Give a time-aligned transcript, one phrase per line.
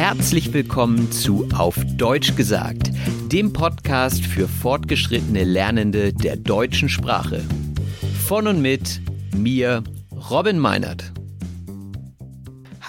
[0.00, 2.90] Herzlich willkommen zu Auf Deutsch gesagt,
[3.30, 7.44] dem Podcast für fortgeschrittene Lernende der deutschen Sprache.
[8.26, 9.02] Von und mit
[9.36, 9.84] mir,
[10.30, 11.12] Robin Meinert.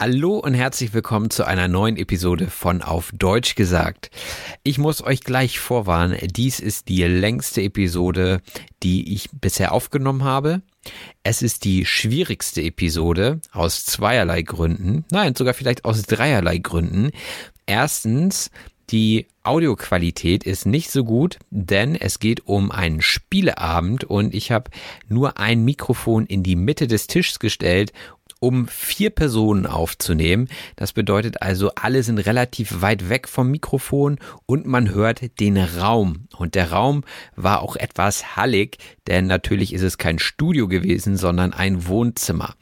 [0.01, 4.09] Hallo und herzlich willkommen zu einer neuen Episode von Auf Deutsch gesagt.
[4.63, 8.41] Ich muss euch gleich vorwarnen, dies ist die längste Episode,
[8.81, 10.63] die ich bisher aufgenommen habe.
[11.21, 17.11] Es ist die schwierigste Episode aus zweierlei Gründen, nein, sogar vielleicht aus dreierlei Gründen.
[17.67, 18.49] Erstens,
[18.89, 24.71] die Audioqualität ist nicht so gut, denn es geht um einen Spieleabend und ich habe
[25.07, 27.93] nur ein Mikrofon in die Mitte des Tisches gestellt
[28.41, 30.49] um vier Personen aufzunehmen.
[30.75, 36.27] Das bedeutet also, alle sind relativ weit weg vom Mikrofon und man hört den Raum.
[36.35, 37.03] Und der Raum
[37.35, 42.55] war auch etwas hallig, denn natürlich ist es kein Studio gewesen, sondern ein Wohnzimmer.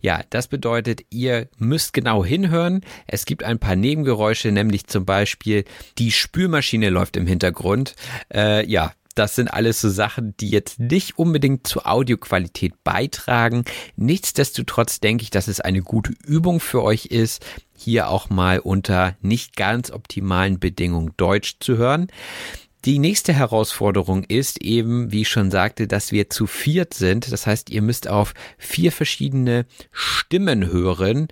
[0.00, 2.82] Ja, das bedeutet, ihr müsst genau hinhören.
[3.08, 5.64] Es gibt ein paar Nebengeräusche, nämlich zum Beispiel
[5.98, 7.96] die Spülmaschine läuft im Hintergrund.
[8.32, 13.64] Äh, ja, das sind alles so Sachen, die jetzt nicht unbedingt zur Audioqualität beitragen.
[13.96, 17.44] Nichtsdestotrotz denke ich, dass es eine gute Übung für euch ist,
[17.76, 22.08] hier auch mal unter nicht ganz optimalen Bedingungen Deutsch zu hören.
[22.84, 27.32] Die nächste Herausforderung ist eben, wie ich schon sagte, dass wir zu viert sind.
[27.32, 31.28] Das heißt, ihr müsst auf vier verschiedene Stimmen hören.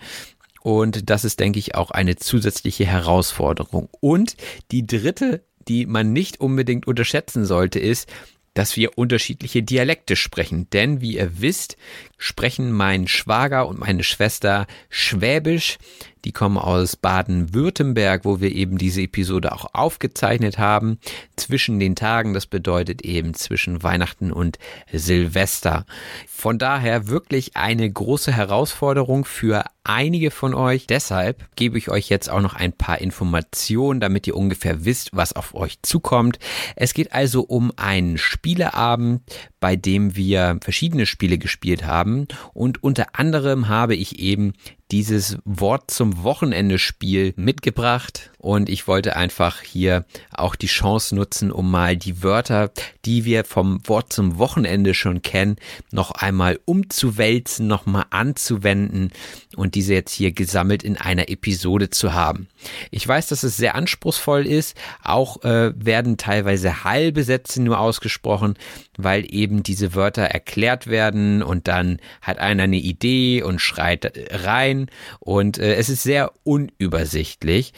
[0.63, 3.89] Und das ist, denke ich, auch eine zusätzliche Herausforderung.
[4.01, 4.37] Und
[4.71, 8.09] die dritte die man nicht unbedingt unterschätzen sollte, ist,
[8.55, 10.69] dass wir unterschiedliche Dialekte sprechen.
[10.71, 11.77] Denn wie ihr wisst,
[12.23, 15.79] sprechen mein Schwager und meine Schwester Schwäbisch.
[16.25, 21.01] Die kommen aus Baden-Württemberg, wo wir eben diese Episode auch aufgezeichnet haben.
[21.35, 24.61] Zwischen den Tagen, das bedeutet eben zwischen Weihnachten und
[24.93, 25.85] Silvester.
[26.29, 30.87] Von daher wirklich eine große Herausforderung für einige von euch.
[30.87, 35.33] Deshalb gebe ich euch jetzt auch noch ein paar Informationen, damit ihr ungefähr wisst, was
[35.33, 36.39] auf euch zukommt.
[36.77, 39.23] Es geht also um einen Spieleabend,
[39.59, 42.12] bei dem wir verschiedene Spiele gespielt haben
[42.55, 44.53] und unter anderem habe ich eben
[44.93, 48.31] dieses Wort zum Wochenende Spiel mitgebracht.
[48.37, 52.73] Und ich wollte einfach hier auch die Chance nutzen, um mal die Wörter,
[53.05, 55.57] die wir vom Wort zum Wochenende schon kennen,
[55.93, 59.13] noch einmal umzuwälzen, noch mal anzuwenden
[59.57, 62.49] und diese jetzt hier gesammelt in einer Episode zu haben.
[62.91, 68.55] Ich weiß, dass es sehr anspruchsvoll ist, auch äh, werden teilweise halbe Sätze nur ausgesprochen,
[68.99, 74.82] weil eben diese Wörter erklärt werden und dann hat einer eine Idee und schreit rein
[75.21, 77.73] und äh, es ist sehr unübersichtlich.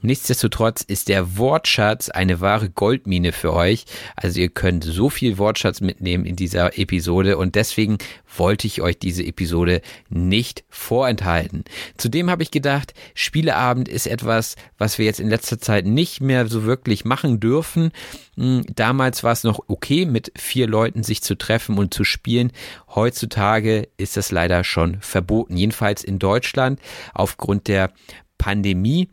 [0.00, 3.84] Nichtsdestotrotz ist der Wortschatz eine wahre Goldmine für euch.
[4.14, 7.98] Also ihr könnt so viel Wortschatz mitnehmen in dieser Episode und deswegen
[8.36, 11.64] wollte ich euch diese Episode nicht vorenthalten.
[11.96, 16.46] Zudem habe ich gedacht, Spieleabend ist etwas, was wir jetzt in letzter Zeit nicht mehr
[16.46, 17.90] so wirklich machen dürfen.
[18.36, 22.52] Hm, damals war es noch okay, mit vier Leuten sich zu treffen und zu spielen.
[22.94, 25.56] Heutzutage ist das leider schon verboten.
[25.56, 26.80] Jedenfalls in Deutschland
[27.14, 27.92] aufgrund der
[28.38, 29.08] Pandemie.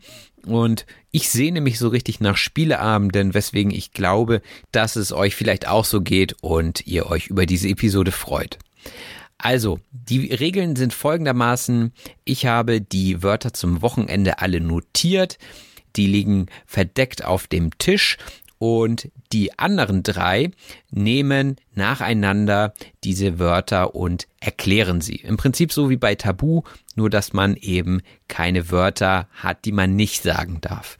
[0.46, 5.66] Und ich sehne mich so richtig nach Spieleabenden, weswegen ich glaube, dass es euch vielleicht
[5.66, 8.58] auch so geht und ihr euch über diese Episode freut.
[9.38, 11.92] Also, die Regeln sind folgendermaßen.
[12.24, 15.38] Ich habe die Wörter zum Wochenende alle notiert.
[15.96, 18.18] Die liegen verdeckt auf dem Tisch
[18.58, 20.50] und die anderen drei
[20.90, 22.72] nehmen nacheinander
[23.04, 25.16] diese Wörter und erklären sie.
[25.16, 26.62] Im Prinzip so wie bei Tabu,
[26.94, 30.96] nur dass man eben keine Wörter hat, die man nicht sagen darf.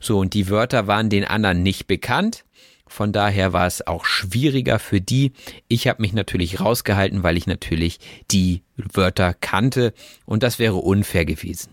[0.00, 2.44] So, und die Wörter waren den anderen nicht bekannt.
[2.86, 5.32] Von daher war es auch schwieriger für die.
[5.68, 8.00] Ich habe mich natürlich rausgehalten, weil ich natürlich
[8.32, 9.94] die Wörter kannte
[10.26, 11.70] und das wäre unfair gewesen.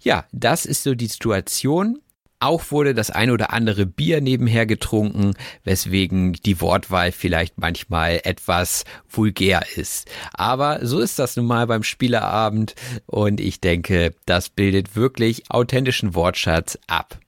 [0.00, 1.98] Ja, das ist so die Situation.
[2.40, 8.84] Auch wurde das ein oder andere Bier nebenher getrunken, weswegen die Wortwahl vielleicht manchmal etwas
[9.08, 10.08] vulgär ist.
[10.34, 12.76] Aber so ist das nun mal beim Spielerabend
[13.06, 17.18] und ich denke, das bildet wirklich authentischen Wortschatz ab.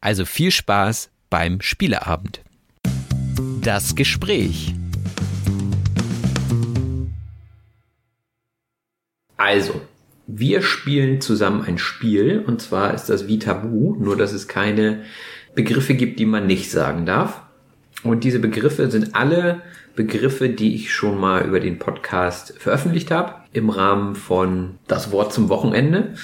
[0.00, 2.40] Also viel Spaß beim Spieleabend.
[3.62, 4.74] Das Gespräch.
[9.36, 9.80] Also,
[10.38, 15.02] wir spielen zusammen ein Spiel und zwar ist das wie Tabu, nur dass es keine
[15.54, 17.42] Begriffe gibt, die man nicht sagen darf.
[18.02, 19.62] Und diese Begriffe sind alle
[19.94, 25.32] Begriffe, die ich schon mal über den Podcast veröffentlicht habe, im Rahmen von Das Wort
[25.32, 26.14] zum Wochenende.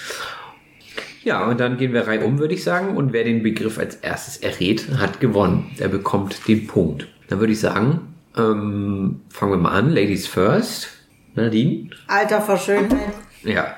[1.24, 2.96] Ja, und dann gehen wir rein um, würde ich sagen.
[2.96, 5.72] Und wer den Begriff als erstes errät, hat gewonnen.
[5.78, 7.08] Er bekommt den Punkt.
[7.28, 9.90] Dann würde ich sagen, ähm, fangen wir mal an.
[9.90, 10.88] Ladies first.
[11.34, 11.90] Nadine?
[12.06, 13.12] Alter vor Schönheit.
[13.42, 13.76] Ja.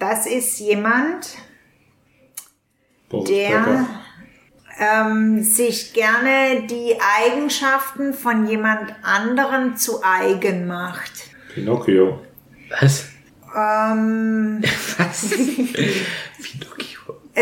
[0.00, 1.36] Das ist jemand,
[3.10, 3.86] Boris der
[4.78, 11.12] ähm, sich gerne die Eigenschaften von jemand anderen zu eigen macht.
[11.52, 12.18] Pinocchio.
[12.70, 13.10] Was?
[13.54, 14.62] Ähm,
[14.96, 15.28] Was?
[15.28, 16.79] Pinocchio.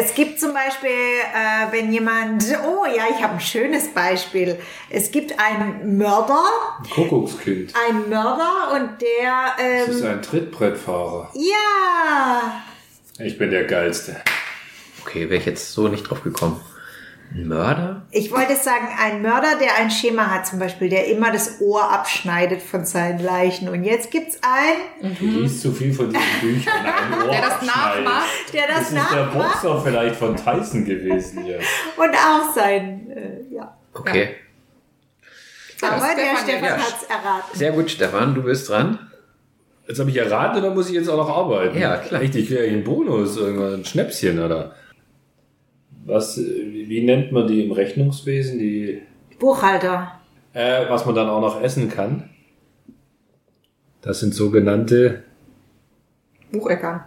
[0.01, 4.59] Es gibt zum Beispiel, äh, wenn jemand, oh ja, ich habe ein schönes Beispiel.
[4.91, 6.45] Es gibt einen Mörder,
[6.95, 7.73] Kuckuckskind.
[7.89, 11.31] einen Mörder und der, Das ist ähm, ein Trittbrettfahrer.
[11.35, 12.63] ja,
[13.25, 14.17] Ich bin der Geilste.
[15.03, 16.61] Okay, wäre ich jetzt so nicht drauf gekommen.
[17.31, 18.07] Ein Mörder?
[18.11, 21.91] Ich wollte sagen, ein Mörder, der ein Schema hat, zum Beispiel, der immer das Ohr
[21.93, 23.69] abschneidet von seinen Leichen.
[23.69, 26.73] Und jetzt gibt's einen, Du liest zu viel von diesen Büchern.
[26.87, 28.53] Ein Ohr Der das nachmacht.
[28.53, 31.59] der das, Das ist der nachmacht Boxer vielleicht von Tyson gewesen hier.
[31.97, 33.77] und auch sein, äh, ja.
[33.93, 34.31] Okay.
[35.83, 36.77] Ja, Aber der Stefan, Stefan ja.
[36.79, 37.59] hat's erraten.
[37.59, 38.99] Sehr gut, Stefan, du bist dran.
[39.87, 41.79] Jetzt habe ich erraten oder muss ich jetzt auch noch arbeiten?
[41.79, 42.21] Ja, klar.
[42.23, 44.75] Echt, ich will ja einen Bonus, irgendwann ein Schnäpschen, oder?
[46.09, 48.59] Was, wie nennt man die im Rechnungswesen?
[48.59, 49.03] Die,
[49.39, 50.19] Buchhalter.
[50.55, 52.31] äh, was man dann auch noch essen kann?
[54.01, 55.25] Das sind sogenannte
[56.51, 57.05] Bucheckern.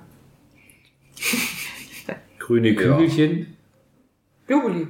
[2.38, 3.58] grüne Kügelchen.
[4.46, 4.88] Globuli.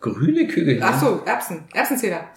[0.00, 0.80] Grüne Kügel.
[0.82, 1.64] Ach so, Erbsen.
[1.72, 2.28] Erbsenzähler.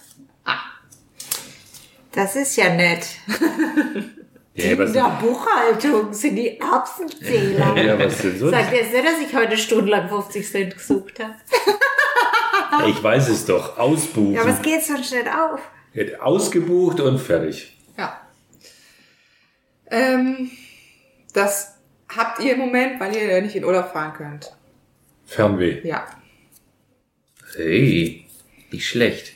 [2.13, 3.05] Das ist ja nett.
[4.55, 7.75] Ja, In der Buchhaltung sind die Erbsenzähler.
[7.83, 8.49] ja, was denn so?
[8.51, 11.35] Sagt jetzt nicht, dass ich heute stundenlang 50 Cent gesucht habe.
[12.87, 13.77] Ich weiß es doch.
[13.77, 14.33] Ausbuchen.
[14.33, 15.59] Ja, aber es geht sonst nicht auf.
[16.21, 17.77] Ausgebucht und fertig.
[17.97, 18.19] Ja.
[19.89, 20.51] Ähm,
[21.33, 21.75] das
[22.15, 24.55] habt ihr im Moment, weil ihr nicht in Urlaub fahren könnt.
[25.25, 25.81] Fernweh.
[25.87, 26.05] Ja.
[27.55, 28.25] Hey,
[28.71, 29.33] nicht schlecht.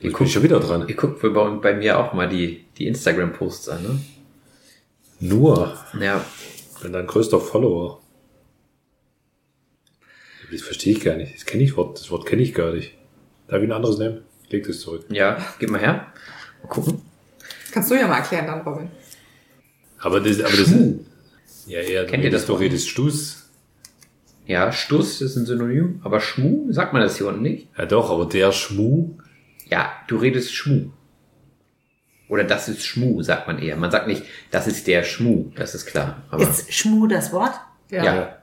[0.00, 0.86] Ihr guckt, schon wieder dran.
[0.86, 4.00] ihr guckt bei, bei mir auch mal die, die Instagram-Posts an, ne?
[5.24, 5.78] Nur.
[5.98, 6.22] Ja.
[6.82, 8.02] Bin dein größter Follower.
[10.52, 11.34] Das verstehe ich gar nicht.
[11.34, 11.98] Das kenne ich Wort.
[11.98, 12.92] Das Wort kenne ich gar nicht.
[13.48, 14.20] Darf ich ein anderes nehmen?
[14.50, 15.06] Leg das zurück.
[15.08, 16.12] Ja, gib mal her.
[16.62, 17.00] Mal gucken.
[17.72, 18.90] Kannst du ja mal erklären dann, Robin.
[19.98, 20.74] Aber das, aber das
[21.66, 23.48] ja, eher, Kennt ihr das doch redest Stuss.
[24.46, 27.68] Ja, Stuss ist ein Synonym, aber Schmu, sagt man das hier unten nicht?
[27.78, 29.16] Ja doch, aber der Schmu.
[29.70, 30.90] Ja, du redest Schmu.
[32.28, 33.76] Oder das ist Schmu, sagt man eher.
[33.76, 36.22] Man sagt nicht, das ist der Schmu, das ist klar.
[36.30, 37.52] Aber Ist Schmu das Wort?
[37.90, 38.36] ja.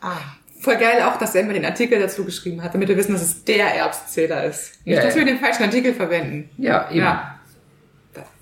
[0.00, 0.16] Ah.
[0.60, 3.22] Voll geil auch, dass er immer den Artikel dazu geschrieben hat, damit wir wissen, dass
[3.22, 4.84] es der Erbsenzähler ist.
[4.84, 5.20] Nicht, Ja, dass ja.
[5.20, 6.50] wir den falschen Artikel verwenden.
[6.58, 6.98] Ja, eben.
[6.98, 7.38] Ja.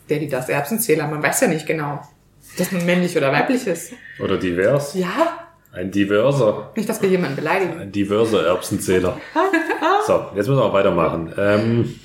[0.09, 3.67] Der, die das Erbsenzähler, man weiß ja nicht genau, ob das nun männlich oder weiblich
[3.67, 3.93] ist.
[4.19, 4.95] Oder divers.
[4.95, 7.79] Ja, Ein diverser, Nicht, dass wir jemanden beleidigen.
[7.79, 9.21] ein diverser Erbsenzähler.
[10.07, 11.33] So, jetzt müssen wir auch weitermachen.
[11.37, 12.01] Ähm,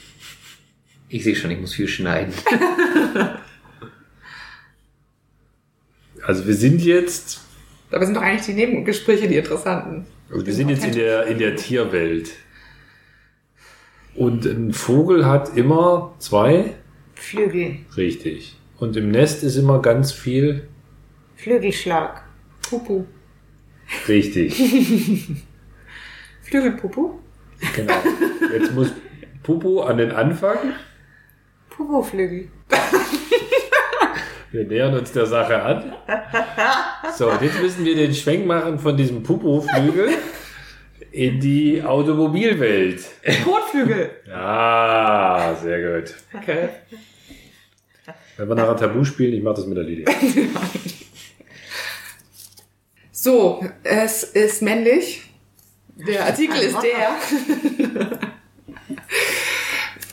[1.13, 2.33] Ich sehe schon, ich muss viel schneiden.
[6.25, 7.41] also wir sind jetzt,
[7.91, 10.05] Aber sind doch eigentlich die Nebengespräche die interessanten.
[10.31, 12.31] also wir sind jetzt in der, in der Tierwelt.
[14.15, 16.75] Und ein Vogel hat immer zwei,
[17.15, 17.79] Flügel.
[17.97, 18.55] richtig.
[18.77, 20.69] Und im Nest ist immer ganz viel,
[21.35, 22.23] Flügelschlag.
[22.61, 23.03] Pupu.
[24.07, 24.55] richtig.
[26.43, 27.19] Flügelpupu.
[27.75, 27.93] Genau.
[28.53, 28.93] Jetzt muss
[29.43, 30.57] Pupu an den Anfang.
[31.81, 32.47] Pupu-Flügel.
[34.51, 35.93] Wir nähern uns der Sache an.
[37.17, 40.09] So, und jetzt müssen wir den Schwenk machen von diesem Pupu-Flügel
[41.11, 43.03] in die Automobilwelt.
[43.43, 44.11] Kotflügel.
[44.31, 46.13] Ah, sehr gut.
[46.33, 46.69] Okay.
[48.38, 50.13] Wenn wir nachher Tabu spielen, ich mache das mit der Lydia.
[53.11, 55.23] So, es ist männlich.
[56.07, 57.17] Der Artikel ist der.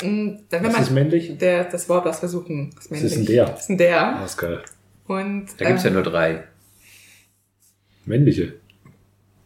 [0.03, 1.39] Mm, Dann, wenn Was man, ist männlich?
[1.39, 3.13] Der, das Wort, was wir suchen, ist männlich.
[3.13, 3.45] ist ein der.
[3.47, 4.17] Das ist ein der.
[4.17, 4.63] Ah, ist geil.
[5.07, 6.45] Und Da gibt's ja ähm, nur drei.
[8.05, 8.55] Männliche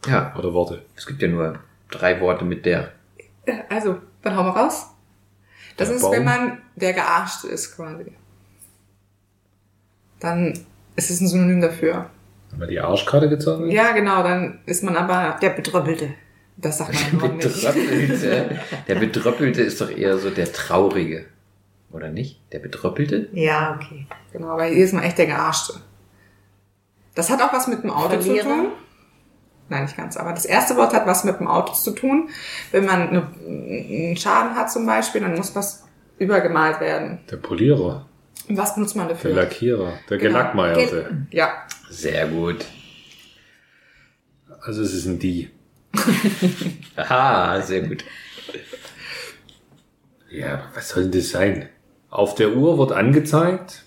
[0.07, 0.83] Ja, oder Worte.
[0.95, 1.59] es gibt ja nur
[1.91, 2.91] drei Worte mit der.
[3.45, 4.87] äh, also, dann hauen wir raus.
[5.77, 6.11] Das Der ist, Baum.
[6.13, 8.05] wenn man der Gearschte ist, quasi.
[10.19, 10.53] Dann
[10.95, 12.09] ist es ein Synonym dafür.
[12.51, 13.69] Haben wir die Arschkarte gezogen?
[13.71, 16.13] Ja, genau, dann ist man aber, Der Betröppelte.
[16.57, 17.53] Das sagt man nicht.
[17.53, 18.59] Bedröppelte.
[18.87, 21.25] Der Bedröppelte ist doch eher so der Traurige.
[21.91, 22.41] Oder nicht?
[22.51, 23.29] Der Bedröppelte?
[23.33, 24.07] Ja, okay.
[24.31, 25.75] Genau, aber hier ist man echt der Gearschte.
[27.15, 28.43] Das hat auch was mit dem Auto Verlierer?
[28.43, 28.67] zu tun.
[29.69, 30.17] Nein, nicht ganz.
[30.17, 32.29] Aber das erste Wort hat was mit dem Auto zu tun.
[32.71, 35.83] Wenn man eine, einen Schaden hat zum Beispiel, dann muss was
[36.17, 37.19] übergemalt werden.
[37.29, 38.07] Der Polierer,
[38.49, 39.33] Und was benutzt man der dafür?
[39.33, 40.37] Lackierer, der Genau.
[40.39, 41.27] Gelackmeierte.
[41.31, 41.49] Ja,
[41.89, 42.65] Sehr gut.
[44.61, 45.49] Also es ist ein Die.
[46.95, 48.03] Aha, sehr gut.
[50.29, 51.69] Ja, was soll denn das sein?
[52.09, 53.83] Auf der Uhr wird angezeigt.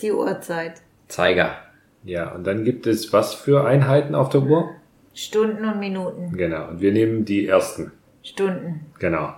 [0.00, 0.80] Die Uhrzeit.
[1.08, 1.56] Zeiger.
[2.04, 4.70] Ja, und dann gibt es was für Einheiten auf der Uhr?
[5.14, 6.32] Stunden und Minuten.
[6.36, 6.68] Genau.
[6.68, 7.92] Und wir nehmen die ersten.
[8.22, 8.86] Stunden.
[8.98, 9.34] Genau.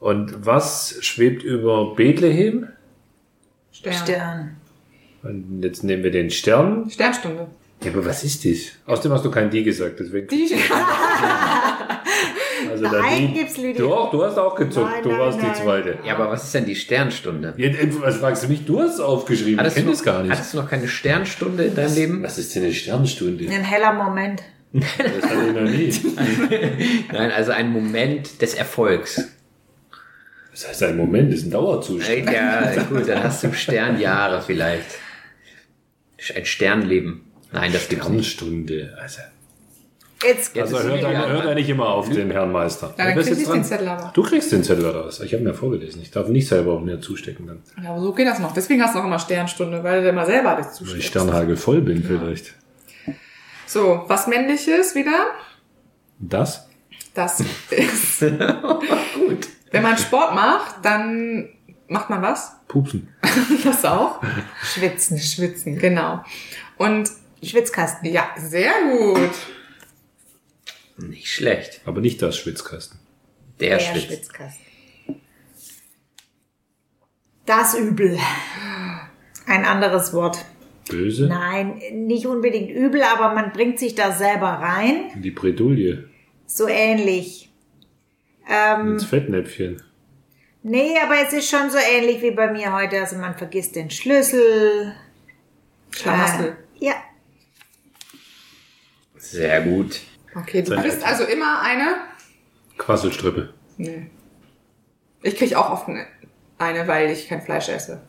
[0.00, 2.68] Und was schwebt über Bethlehem?
[3.72, 3.94] Stern.
[3.94, 4.56] Stern.
[5.22, 6.88] Und jetzt nehmen wir den Stern.
[6.90, 7.48] Sternstunde.
[7.82, 8.58] Ja, aber was ist das?
[8.86, 10.26] Außerdem hast du kein Die gesagt, deswegen.
[10.28, 10.48] Die,
[12.70, 13.80] Also Nein, Die- gibt's Lydia.
[13.84, 14.90] Doch, du hast auch gezuckt.
[14.90, 15.52] Nein, du nein, warst nein.
[15.56, 15.98] die zweite.
[16.04, 17.54] Ja, aber was ist denn die Sternstunde?
[17.56, 17.70] Ja,
[18.00, 18.64] was fragst du mich?
[18.66, 19.64] Du hast es aufgeschrieben.
[19.64, 20.32] Ich kenne das gar nicht.
[20.32, 22.22] hattest du noch keine Sternstunde in deinem Leben?
[22.22, 23.44] Was ist denn eine Sternstunde?
[23.48, 24.42] Ein heller Moment.
[24.72, 24.84] Das
[25.22, 27.04] hatte ich noch nie.
[27.12, 29.28] Nein, also ein Moment des Erfolgs.
[30.50, 32.30] Das heißt, ein Moment ist ein Dauerzustand.
[32.30, 34.84] Ja, gut, dann hast du Sternjahre vielleicht.
[36.36, 37.27] Ein Sternleben.
[37.52, 38.30] Nein, das gibt's nicht.
[38.32, 38.96] Sternstunde.
[39.00, 39.20] Also,
[40.22, 42.92] Jetzt Jetzt also hört, er, hört er nicht immer auf den Herrn Meister.
[42.98, 43.62] Ja, dann ist krieg jetzt ich den?
[43.64, 44.10] Zettel aber.
[44.12, 45.20] Du kriegst den Zettel was?
[45.20, 46.02] Ich habe ihn ja vorgelesen.
[46.02, 47.62] Ich darf nicht selber mir zustecken dann.
[47.80, 48.52] Ja, aber so geht das noch.
[48.52, 51.06] Deswegen hast du auch immer Sternstunde, weil du immer selber alles Weil ich.
[51.06, 52.54] Sternhagel voll bin vielleicht.
[53.66, 55.26] So, was männliches wieder?
[56.18, 56.68] Das?
[57.14, 57.40] Das
[57.70, 58.20] ist.
[58.20, 59.48] Gut.
[59.70, 61.48] Wenn man Sport macht, dann
[61.86, 62.56] macht man was?
[62.66, 63.08] Pupsen.
[63.64, 64.20] Das auch.
[64.62, 65.18] schwitzen.
[65.18, 66.24] Schwitzen, genau.
[66.76, 67.10] Und
[67.42, 68.10] Schwitzkasten.
[68.12, 69.30] ja, sehr gut.
[70.96, 71.80] Nicht schlecht.
[71.84, 72.98] Aber nicht das Schwitzkasten.
[73.60, 74.06] Der Der schwitzt.
[74.06, 74.66] Schwitzkasten.
[77.46, 78.18] Das Übel.
[79.46, 80.44] Ein anderes Wort.
[80.88, 81.26] Böse?
[81.28, 85.10] Nein, nicht unbedingt übel, aber man bringt sich da selber rein.
[85.22, 86.08] Die Bredouille.
[86.46, 87.50] So ähnlich.
[88.48, 89.82] Ähm, Ins Fettnäpfchen.
[90.62, 93.00] nee, aber es ist schon so ähnlich wie bei mir heute.
[93.00, 94.94] Also man vergisst den Schlüssel.
[95.90, 96.56] Schlamassel.
[96.80, 96.94] Äh, ja,
[99.30, 100.00] Sehr gut.
[100.34, 101.96] Okay, du Sein kriegst also immer eine.
[102.78, 103.52] Quasselstrippe.
[103.76, 104.10] Nee.
[105.22, 106.06] Ich krieg auch oft eine-
[106.58, 108.02] eine, weil ich kein Fleisch esse.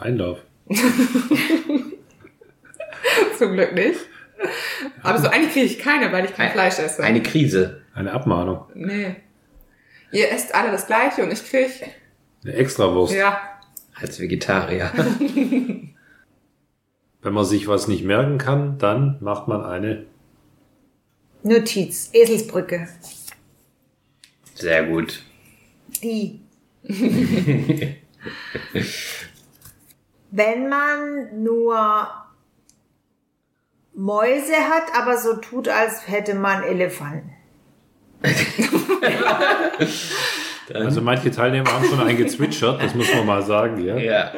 [0.00, 0.38] Einlauf.
[3.38, 4.00] Zum Glück nicht.
[5.02, 7.02] Aber so eigentlich kriege ich keine, weil ich kein Ein- Fleisch esse.
[7.02, 7.82] Eine Krise.
[7.94, 8.66] Eine Abmahnung.
[8.74, 9.16] Nee.
[10.12, 11.70] Ihr esst alle das gleiche und ich krieg.
[12.42, 13.14] Eine Extrawurst.
[13.14, 13.40] Ja.
[13.94, 14.90] Als Vegetarier.
[17.24, 20.04] Wenn man sich was nicht merken kann, dann macht man eine.
[21.42, 22.10] Notiz.
[22.12, 22.86] Eselsbrücke.
[24.54, 25.22] Sehr gut.
[26.02, 26.42] Die.
[30.30, 32.08] Wenn man nur
[33.94, 37.32] Mäuse hat, aber so tut, als hätte man Elefanten.
[40.72, 43.98] Also manche Teilnehmer haben schon eingezwitschert, das muss man mal sagen, ja.
[43.98, 44.32] Ja.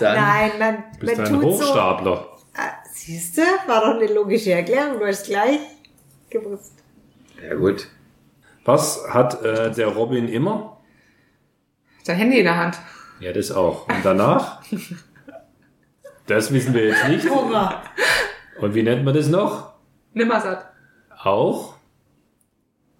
[0.00, 2.26] Dann Nein, man, Bist man du ein tut so, Hochstapler.
[2.54, 2.60] äh,
[2.92, 3.42] Siehst du?
[3.66, 4.98] War doch eine logische Erklärung.
[4.98, 5.58] Du hast gleich
[6.28, 6.74] gewusst.
[7.42, 7.86] Ja, gut.
[8.64, 10.78] Was hat äh, der Robin immer?
[12.02, 12.78] Sein Handy in der Hand.
[13.20, 13.88] Ja, das auch.
[13.88, 14.62] Und danach?
[16.26, 17.28] Das wissen wir jetzt nicht.
[17.28, 17.82] Hunger.
[18.60, 19.72] Und wie nennt man das noch?
[20.14, 20.64] Nimmersatt.
[21.24, 21.74] Auch?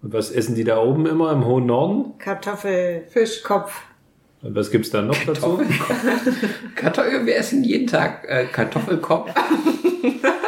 [0.01, 2.17] Und was essen die da oben immer im hohen Norden?
[2.17, 3.05] Kartoffel.
[3.07, 3.41] Fisch.
[3.41, 3.83] Kopf.
[4.41, 5.61] Und was gibt's da noch dazu?
[6.75, 9.31] Kartoffel, wir essen jeden Tag äh, Kartoffelkopf.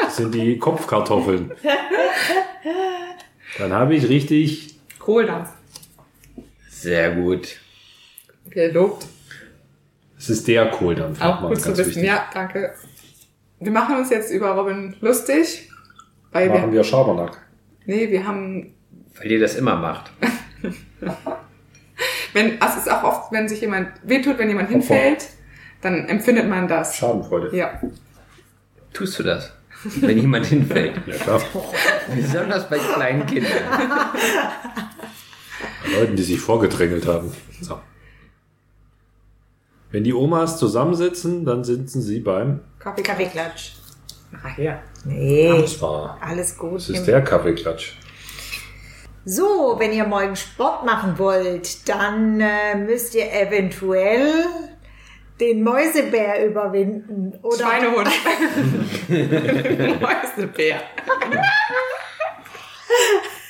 [0.06, 1.52] Das sind die Kopfkartoffeln.
[3.58, 5.50] Dann habe ich richtig Kohldampf.
[6.70, 7.58] Sehr gut.
[8.50, 9.06] Gelobt.
[10.18, 11.20] Es ist der Kohldampf.
[11.22, 11.88] Auch gut zu wissen.
[11.88, 12.04] wichtig.
[12.04, 12.74] Ja, danke.
[13.60, 15.70] Wir machen uns jetzt über Robin lustig.
[16.32, 17.40] Weil Machen wir, wir Schabernack.
[17.86, 18.74] nee, wir haben,
[19.18, 20.12] Weil ihr das immer macht.
[22.34, 25.28] wenn, also es ist auch oft, wenn sich jemand wehtut, wenn jemand hinfällt,
[25.82, 26.96] dann empfindet man das.
[26.96, 27.56] Schadenfreude.
[27.56, 27.80] Ja.
[28.94, 29.52] Tust du das?
[30.00, 30.96] Wenn jemand hinfällt.
[31.08, 31.42] Ja, klar.
[32.16, 33.52] Besonders bei kleinen Kindern.
[35.84, 37.32] Bei Leuten, die sich vorgedrängelt haben.
[37.62, 37.80] So.
[39.92, 42.62] Wenn die Omas zusammensitzen, dann sitzen sie beim.
[42.80, 43.04] Kaffee.
[43.04, 43.74] Kaffeeklatsch.
[44.44, 44.80] Ach ja.
[45.06, 46.18] Nee, Das war.
[46.22, 46.76] alles gut.
[46.78, 47.98] Das ist der Kaffeeklatsch.
[49.26, 54.44] So, wenn ihr morgen Sport machen wollt, dann äh, müsst ihr eventuell
[55.40, 57.40] den Mäusebär überwinden.
[57.42, 58.10] Oder Schweinehund.
[60.02, 60.82] Mäusebär.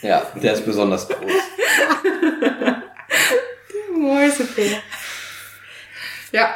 [0.04, 1.32] Ja, der ist besonders groß.
[3.98, 4.78] Mäusebär.
[6.32, 6.56] Ja.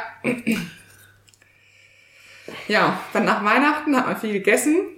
[2.68, 4.88] Ja, dann nach Weihnachten hat man viel gegessen.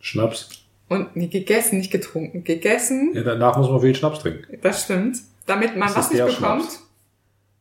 [0.00, 0.59] Schnaps.
[0.90, 2.44] Und nee, gegessen, nicht getrunken.
[2.44, 4.58] Gegessen, Ja, danach muss man viel Schnaps trinken.
[4.60, 5.16] das stimmt.
[5.46, 6.62] Damit man Das was nicht bekommt.
[6.64, 6.86] Schnaps.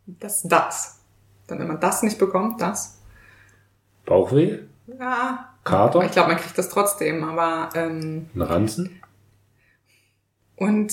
[0.08, 1.00] Das das.
[1.48, 3.00] Dann, wenn man das nicht bekommt, das.
[4.06, 5.46] Bauchweh, Ja.
[5.64, 9.00] Kater, Ich glaube, man kriegt das trotzdem, aber ähm, ein Ranzen,
[10.56, 10.92] und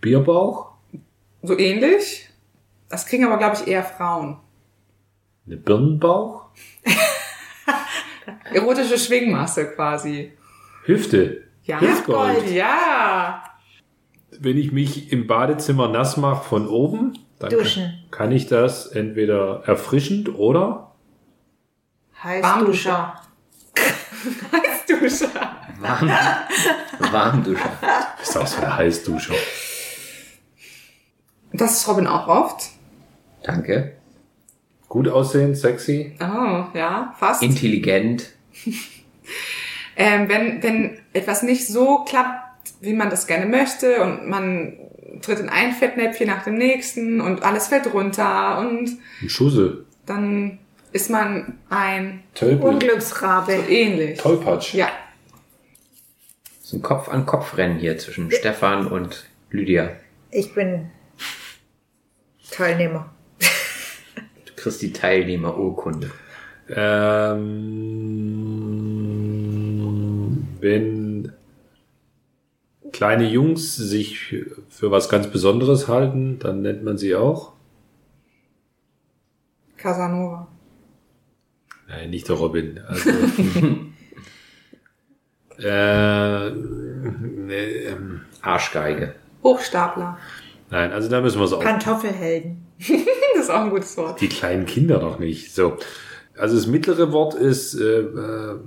[0.00, 0.72] Bierbauch,
[1.42, 2.28] so ähnlich.
[2.88, 4.38] Das kriegen aber, glaube ich, eher Frauen.
[5.46, 6.46] eine Birnenbauch,
[8.52, 10.32] Erotische Schwingmasse quasi.
[10.84, 11.80] Hüfte, Ja.
[12.52, 13.42] Ja.
[14.38, 18.04] Wenn ich mich im Badezimmer nass mache von oben, dann Duschen.
[18.10, 20.92] kann ich das entweder erfrischend oder
[22.22, 23.20] Heißduscher.
[24.52, 25.28] Heißduscher.
[25.80, 26.10] Warm,
[27.12, 27.70] Warmduscher.
[28.22, 29.34] ist auch so eine Heißdusche.
[31.52, 32.70] Das ist Robin auch oft.
[33.42, 33.96] Danke.
[34.88, 36.16] Gut aussehen, sexy.
[36.20, 37.42] Oh, ja, fast.
[37.42, 38.32] Intelligent.
[39.96, 42.44] Ähm, wenn, wenn etwas nicht so klappt,
[42.80, 44.76] wie man das gerne möchte und man
[45.22, 48.90] tritt in ein Fettnäpfchen nach dem nächsten und alles fällt runter und
[49.22, 50.58] Ein Schussel, dann
[50.92, 53.52] ist man ein Tölpel, Unglücksrabe.
[53.68, 54.18] ähnlich.
[54.18, 54.74] Tollpatsch.
[54.74, 54.88] Ja,
[56.60, 59.90] So ein Kopf-an-Kopf-Rennen hier zwischen Stefan und Lydia.
[60.30, 60.90] Ich bin
[62.50, 63.10] Teilnehmer.
[63.38, 66.10] Du kriegst die Teilnehmerurkunde.
[66.68, 68.85] Ähm,
[70.66, 71.32] wenn
[72.92, 74.34] kleine Jungs sich
[74.68, 77.52] für was ganz Besonderes halten, dann nennt man sie auch.
[79.76, 80.48] Casanova.
[81.88, 82.80] Nein, nicht der Robin.
[82.86, 83.10] Also,
[85.58, 89.14] äh, ne, ähm, Arschgeige.
[89.44, 90.18] Hochstapler.
[90.70, 91.62] nein, also da müssen wir es auch.
[91.62, 92.66] Pantoffelhelden.
[93.36, 94.20] Das ist auch ein gutes Wort.
[94.22, 95.54] Die kleinen Kinder noch nicht.
[95.54, 95.76] So.
[96.38, 98.58] Also das mittlere Wort ist, äh, äh,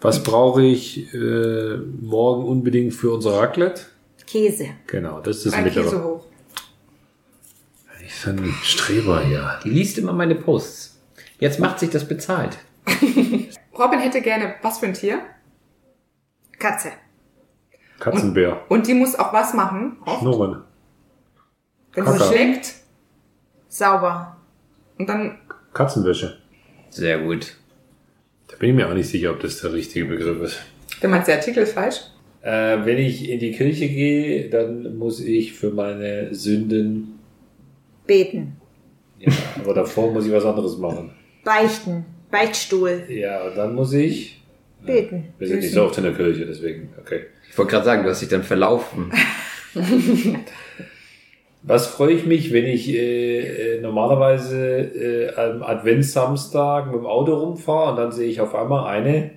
[0.00, 3.82] was brauche ich äh, morgen unbedingt für unser Raclette?
[4.26, 4.68] Käse.
[4.86, 5.84] Genau, das ist das Ein mittlere.
[5.84, 6.24] Käse hoch.
[8.04, 9.58] Ich bin ein Streber hier.
[9.64, 10.98] Die liest immer meine Posts.
[11.38, 12.58] Jetzt macht sich das bezahlt.
[13.78, 15.20] Robin hätte gerne was für ein Tier.
[16.58, 16.90] Katze.
[18.00, 18.62] Katzenbär.
[18.68, 20.62] Und die muss auch was machen, oft, Schnurren.
[21.94, 22.24] wenn sie Kaka.
[22.24, 22.74] schlägt.
[23.68, 24.36] Sauber.
[24.98, 25.38] Und dann,
[25.74, 26.38] Katzenwäsche.
[26.90, 27.56] Sehr gut.
[28.48, 30.58] Da bin ich mir auch nicht sicher, ob das der richtige Begriff ist.
[31.00, 32.00] wenn man der Artikel ist falsch.
[32.42, 37.18] Äh, wenn ich in die Kirche gehe, dann muss ich für meine Sünden,
[38.06, 38.56] Beten.
[39.18, 39.32] ja,
[39.62, 41.10] aber davor muss ich was anderes machen.
[41.44, 42.04] Beichten.
[42.30, 43.02] Beichtstuhl.
[43.08, 44.40] Ja, und dann muss ich,
[44.84, 45.28] Beten.
[45.38, 47.22] wir sind nicht so oft in der Kirche, deswegen, okay.
[47.50, 49.10] Ich wollte gerade sagen, du hast dich dann verlaufen.
[51.62, 57.34] Was freue ich mich, wenn ich äh, äh, normalerweise äh, am Adventssamstag mit dem Auto
[57.34, 59.30] rumfahre und dann sehe ich auf einmal eine.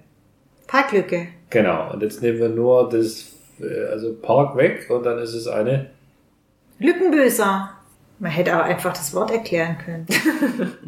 [0.68, 1.28] Parklücke.
[1.50, 5.48] Genau, und jetzt nehmen wir nur das, äh, also Park weg und dann ist es
[5.48, 5.88] eine.
[6.80, 7.72] Lückenböser.
[8.20, 10.06] Man hätte auch einfach das Wort erklären können.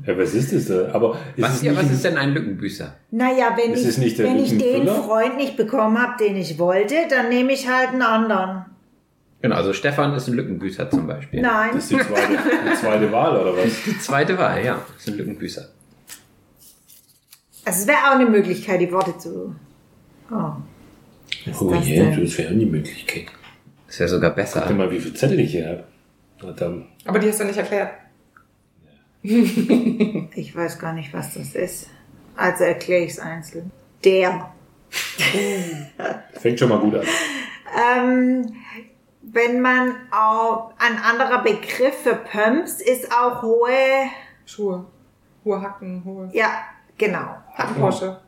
[0.06, 0.94] Ja, was ist das da?
[0.94, 2.94] Aber ist Was, es ja, was ist denn ein Lückenbüßer?
[3.12, 4.86] Naja, wenn Ist ich, es nicht der wenn ich den?
[4.88, 8.66] Freund nicht bekommen habe, den ich wollte, dann nehme ich halt einen anderen.
[9.44, 11.42] Genau, also Stefan ist ein Lückenbüßer zum Beispiel.
[11.42, 11.72] Nein.
[11.74, 12.32] Das ist die zweite,
[12.72, 13.84] die zweite Wahl, oder was?
[13.86, 15.68] Die zweite Wahl, ja, ist ein Lückenbüßer.
[17.66, 19.54] Also es wäre auch eine Möglichkeit, die Worte zu.
[20.32, 20.36] Oh.
[21.46, 22.24] Was Oh das je, denn?
[22.24, 23.26] das wäre auch die Möglichkeit.
[23.88, 24.74] Das wäre sogar Guck dir besser.
[24.74, 25.84] mal, wie viele Zettel ich hier habe.
[26.40, 26.86] Verdammt.
[27.06, 27.92] Aber die hast du nicht erklärt.
[30.36, 31.90] Ich weiß gar nicht, was das ist.
[32.36, 33.72] Also erkläre ich es einzeln.
[34.04, 34.52] Der.
[36.34, 37.06] Fängt schon mal gut an.
[37.98, 38.46] Ähm,
[39.24, 44.10] wenn man auch ein anderer Begriff für Pumps ist auch hohe.
[44.46, 44.86] Schuhe.
[45.46, 46.50] Hohe Hacken, hohe Ja,
[46.98, 47.36] genau.
[47.54, 48.20] Hackenporsche.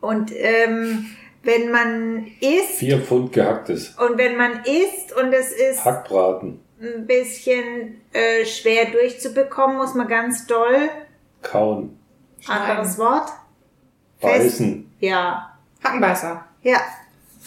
[0.00, 1.06] Und ähm,
[1.42, 3.90] wenn man isst Vier Pfund gehacktes.
[3.96, 6.60] und wenn man isst und es ist Hackbraten.
[6.80, 10.88] ein bisschen äh, schwer durchzubekommen, muss man ganz doll.
[11.42, 11.98] Kauen.
[12.46, 13.28] Anderes Wort?
[14.18, 14.38] Fest.
[14.58, 14.92] Beißen.
[15.00, 15.58] Ja.
[15.82, 16.44] Hackenbeißer.
[16.62, 16.80] Ja,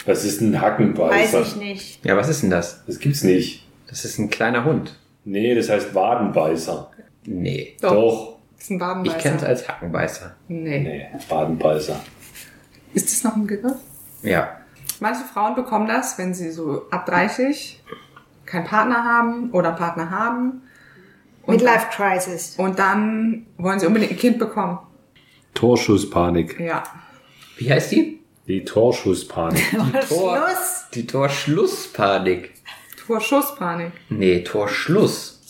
[0.06, 1.40] Was ist ein weiß Hackenbeißer?
[1.42, 2.04] ich nicht.
[2.04, 2.84] Ja, was ist denn das?
[2.86, 3.66] Das gibt's nicht.
[3.88, 4.98] Das ist ein kleiner Hund.
[5.24, 6.90] Nee, das heißt Wadenbeißer.
[7.26, 7.76] Nee.
[7.80, 8.38] Doch.
[8.56, 9.18] Das ist ein Ich Wadenbeißer.
[9.18, 10.34] kenne es als Hackenbeißer.
[10.48, 10.78] Nee.
[10.80, 12.00] Nee, Wadenbeißer.
[12.94, 13.76] Ist das noch ein Begriff?
[14.22, 14.56] Ja.
[15.00, 17.82] Manche Frauen bekommen das, wenn sie so ab 30
[18.44, 20.62] keinen Partner haben oder einen Partner haben.
[21.46, 22.54] Midlife Crisis.
[22.56, 24.78] und dann wollen sie unbedingt ein Kind bekommen.
[25.54, 26.58] Torschusspanik.
[26.60, 26.82] Ja.
[27.56, 28.21] Wie heißt die?
[28.46, 29.70] Die Torschusspanik.
[30.08, 30.84] Tor, Schluss.
[30.94, 32.54] Die Torschlusspanik.
[33.06, 33.92] Torschusspanik.
[34.08, 35.40] Nee, Torschluss.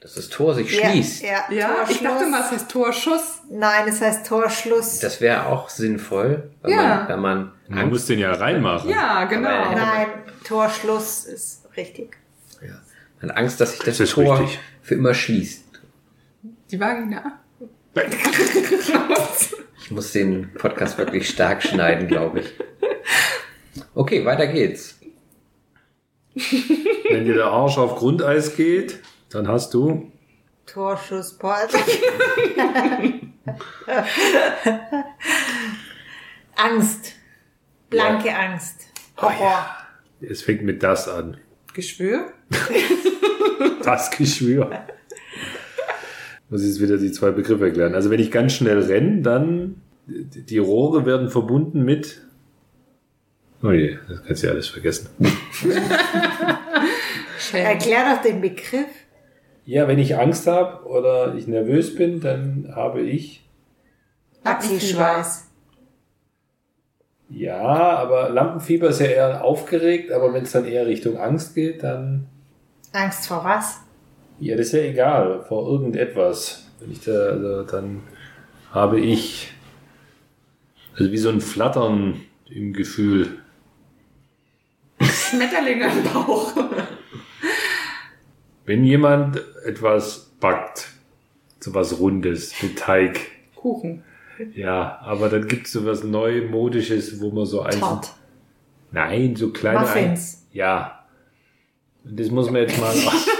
[0.00, 1.22] Dass das Tor sich Ja, schließt.
[1.22, 3.40] Ja, Ja, ich dachte mal, es heißt Torschuss.
[3.50, 4.98] Nein, es heißt Torschluss.
[5.00, 6.82] Das wäre auch sinnvoll, wenn Ja.
[6.82, 8.88] man, wenn man Man muss den ja reinmachen.
[8.88, 9.50] Ja, genau.
[9.50, 10.06] Aber- Nein,
[10.44, 12.16] Torschluss ist richtig.
[13.20, 14.58] man hat Angst, dass sich das, Das ist Tor richtig.
[14.82, 15.64] für immer schließt.
[16.70, 17.38] Die Vagina.
[19.90, 22.52] Ich muss den Podcast wirklich stark schneiden, glaube ich.
[23.92, 25.00] Okay, weiter geht's.
[26.32, 29.00] Wenn dir der Arsch auf Grundeis geht,
[29.30, 30.12] dann hast du
[30.66, 31.76] Torschussparty.
[36.54, 37.14] Angst.
[37.88, 38.86] Blanke Angst.
[39.16, 39.74] Horror.
[40.20, 41.36] Es fängt mit das an.
[41.74, 42.32] Geschwür.
[43.82, 44.70] Das Geschwür.
[46.50, 47.94] Muss ich jetzt wieder die zwei Begriffe erklären.
[47.94, 52.22] Also wenn ich ganz schnell renne, dann die Rohre werden verbunden mit.
[53.62, 55.08] Oh je, das kannst du ja alles vergessen.
[57.52, 58.88] Erklär doch den Begriff.
[59.64, 63.48] Ja, wenn ich Angst habe oder ich nervös bin, dann habe ich.
[64.42, 65.46] Nazi-Schweiß.
[67.28, 71.84] Ja, aber Lampenfieber ist ja eher aufgeregt, aber wenn es dann eher Richtung Angst geht,
[71.84, 72.26] dann.
[72.92, 73.82] Angst vor was?
[74.40, 76.66] Ja, das ist ja egal, vor irgendetwas.
[76.80, 78.02] Wenn ich da, also, dann
[78.72, 79.52] habe ich.
[80.98, 83.38] Also wie so ein Flattern im Gefühl.
[85.00, 86.52] Schmetterlinge im Bauch.
[88.64, 90.88] Wenn jemand etwas backt,
[91.60, 93.20] so was Rundes mit Teig,
[93.54, 94.04] Kuchen.
[94.54, 97.78] ja, aber dann gibt es so was Neumodisches, wo man so ein.
[97.78, 98.12] Tort.
[98.90, 99.80] Nein, so kleine.
[99.80, 100.46] Muffins.
[100.52, 101.04] Ein ja.
[102.04, 102.94] Und das muss man jetzt mal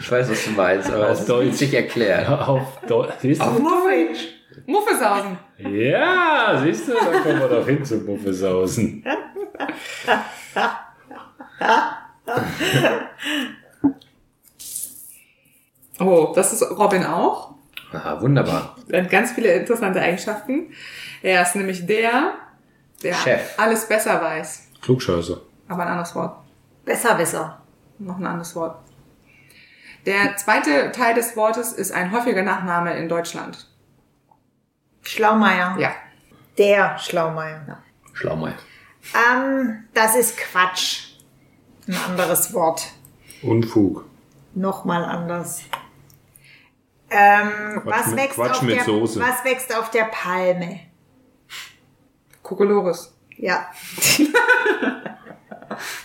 [0.00, 1.48] Ich weiß, was du meinst, aber Auf es Deutsch.
[1.50, 2.26] ist sich erklären.
[2.40, 3.12] auf Deutsch.
[3.20, 3.46] Siehst du?
[3.50, 4.08] Muffin.
[4.66, 5.38] Muffesausen.
[5.58, 9.04] Ja, siehst du, da kommen wir doch hin zum Muffesausen.
[15.98, 17.54] Oh, das ist Robin auch.
[17.92, 18.76] Ah, wunderbar.
[18.88, 20.72] Er hat ganz viele interessante Eigenschaften.
[21.22, 22.34] Er ist nämlich der,
[23.02, 23.58] der Chef.
[23.58, 24.68] alles besser weiß.
[24.80, 25.38] Klugscheißer.
[25.68, 26.36] Aber ein anderes Wort.
[26.84, 27.60] Besserwisser.
[27.98, 28.78] Noch ein anderes Wort.
[30.06, 33.66] Der zweite Teil des Wortes ist ein häufiger Nachname in Deutschland.
[35.02, 35.76] Schlaumeier.
[35.78, 35.92] Ja.
[36.58, 37.82] Der Schlaumeier.
[38.12, 38.54] Schlaumeier.
[39.14, 41.14] Ähm, das ist Quatsch.
[41.88, 42.86] Ein anderes Wort.
[43.42, 44.04] Unfug.
[44.54, 45.62] Nochmal anders.
[47.10, 49.20] Ähm, was, mit- wächst Quatsch auf mit der, Soße.
[49.20, 50.80] was wächst auf der Palme?
[52.42, 53.14] Kokolores.
[53.36, 53.70] Ja.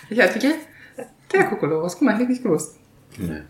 [0.08, 0.54] Welcher Artikel?
[1.32, 1.92] Der Kokolores.
[1.94, 2.76] Guck mal, hätte ich nicht gewusst.
[3.16, 3.42] Wie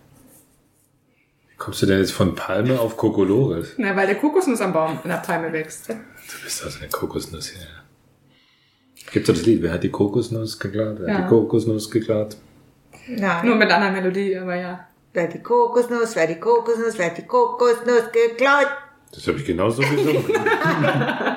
[1.66, 3.72] kommst du denn jetzt von Palme auf Kokolores?
[3.76, 5.88] Na, weil der Kokosnuss am Baum in der Palme wächst.
[5.88, 5.94] Du
[6.44, 7.66] bist also eine Kokosnuss hier.
[9.10, 9.62] Gibt es das Lied?
[9.62, 10.98] Wer hat die Kokosnuss geklaut?
[11.00, 11.24] Wer hat Ja.
[11.24, 12.36] die Kokosnuss geklaut?
[13.08, 13.46] Nein.
[13.46, 14.86] Nur mit einer Melodie, aber ja.
[15.12, 18.68] Wer die Kokosnuss, wer die Kokosnuss, wer die Kokosnuss geklaut?
[19.12, 20.24] Das habe ich genauso gesungen.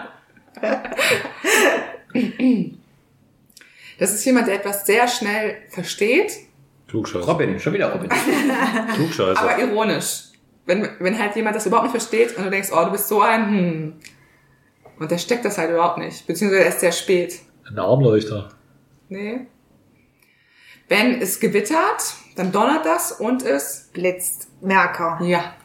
[3.99, 6.31] Das ist jemand, der etwas sehr schnell versteht
[6.89, 7.25] Klugscheißer.
[7.25, 8.09] Robin, schon wieder Robin.
[8.95, 9.41] Klugscheißer.
[9.41, 10.23] Aber ironisch.
[10.65, 13.21] Wenn, wenn halt jemand das überhaupt nicht versteht und du denkst, oh, du bist so
[13.21, 13.93] ein, hm.
[14.99, 16.27] Und der steckt das halt überhaupt nicht.
[16.27, 17.39] Beziehungsweise erst sehr spät.
[17.69, 18.49] Ein Armleuchter.
[19.07, 19.47] Nee.
[20.89, 24.49] Wenn es gewittert, dann donnert das und es, Blitzt.
[24.61, 25.19] Merker.
[25.23, 25.55] ja,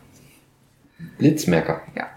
[1.18, 1.82] Blitzmerker.
[1.96, 2.10] ja.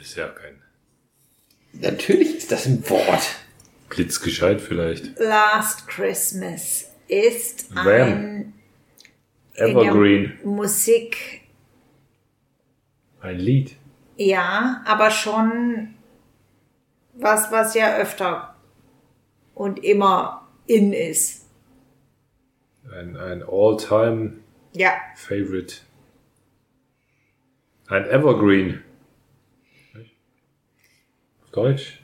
[0.00, 0.62] Ist ja kein
[1.72, 3.22] Natürlich ist das ein Wort.
[3.88, 5.18] Blitzgescheit vielleicht.
[5.18, 7.86] Last Christmas ist Wham.
[7.86, 8.54] ein
[9.54, 10.38] Evergreen.
[10.44, 11.42] Musik,
[13.20, 13.76] Ein Lied.
[14.16, 15.94] ja, aber schon
[17.14, 18.54] was, was ja öfter
[19.54, 21.46] und immer in ist.
[22.92, 24.38] Ein, ein All-Time
[24.72, 25.76] Ja, Favorite.
[27.88, 28.82] Ein Evergreen.
[31.42, 32.00] Auf Deutsch?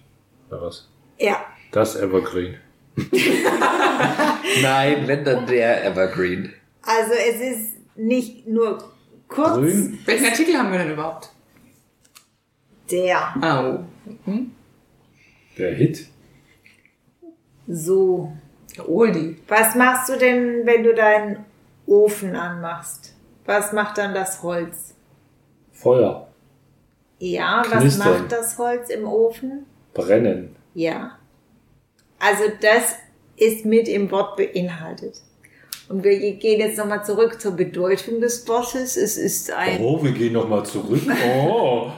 [0.49, 0.89] Oder was?
[1.19, 1.47] ja.
[1.75, 2.55] Das Evergreen.
[4.63, 6.53] Nein, wenn dann der Evergreen.
[6.83, 8.79] Also es ist nicht nur
[9.27, 9.99] kurz Grün?
[10.05, 11.31] Welchen Artikel haben wir denn überhaupt?
[12.89, 14.31] der Oh.
[15.59, 16.07] Der Hit?
[17.67, 18.33] so.
[18.87, 19.37] Oldie.
[19.49, 21.45] Was machst du denn, wenn du deinen
[21.87, 23.17] Ofen anmachst?
[23.47, 24.95] Was macht dann das Holz?
[25.73, 26.29] Feuer.
[27.19, 28.13] Ja, was Knistern.
[28.23, 29.67] macht das Holz im Ofen?
[29.93, 30.55] Brennen.
[30.75, 31.19] Ja.
[32.19, 32.97] Also das
[33.37, 35.21] ist mit im Wort beinhaltet.
[35.89, 38.97] Und wir gehen jetzt nochmal zurück zur Bedeutung des Wortes.
[38.97, 41.03] Es ist ein Oh, wir gehen nochmal zurück.
[41.27, 41.91] Oh.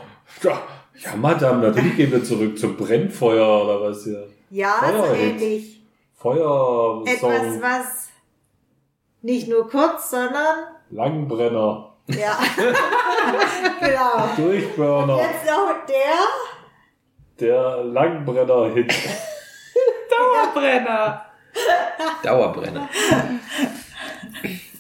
[0.42, 0.60] Ja,
[0.98, 4.26] ja, Madame, natürlich gehen wir zurück zum Brennfeuer oder was hier.
[4.50, 5.40] ja so Feuerhit.
[5.40, 5.80] ähnlich.
[6.16, 7.06] Feuersong.
[7.06, 8.08] Etwas, was
[9.22, 11.92] nicht nur kurz, sondern Langbrenner.
[12.08, 12.38] ja.
[13.80, 14.28] genau.
[14.36, 15.16] Durchburner.
[15.18, 16.18] Jetzt noch der.
[17.38, 18.94] Der Langbrenner-Hit.
[20.54, 21.26] Dauerbrenner.
[22.22, 22.88] Dauerbrenner.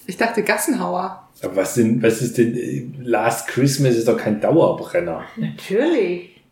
[0.06, 1.28] Ich dachte Gassenhauer.
[1.42, 2.94] Aber was, denn, was ist denn?
[3.02, 5.24] Last Christmas ist doch kein Dauerbrenner.
[5.36, 6.42] Natürlich.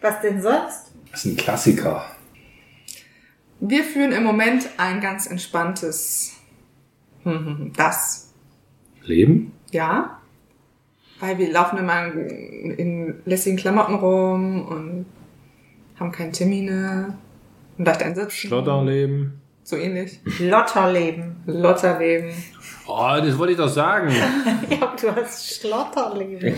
[0.00, 0.92] Was denn sonst?
[1.10, 2.04] Das ist ein Klassiker.
[3.60, 6.32] Wir führen im Moment ein ganz entspanntes
[7.76, 8.32] das.
[9.02, 9.52] Leben?
[9.70, 10.20] Ja.
[11.20, 15.06] Weil wir laufen immer in, in lässigen Klamotten rum und
[15.98, 17.16] haben keine Termine
[17.78, 18.30] und leicht einsitzen.
[18.30, 19.40] Schlotterleben.
[19.62, 20.20] So ähnlich.
[20.40, 21.36] Lotterleben.
[21.46, 22.30] Lotterleben.
[22.86, 24.10] Oh, das wollte ich doch sagen.
[24.70, 26.54] Ja, du hast Schlotterleben.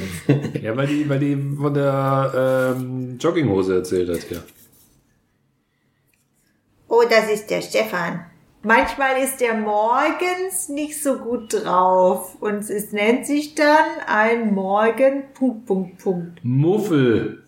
[0.63, 4.43] ja, weil die, weil die von der ähm, Jogginghose erzählt hat hier.
[6.89, 8.25] Oh, das ist der Stefan.
[8.63, 15.25] Manchmal ist er morgens nicht so gut drauf und es nennt sich dann ein Morgen
[15.35, 16.41] Punkt Punkt Punkt.
[16.45, 17.45] Muffel.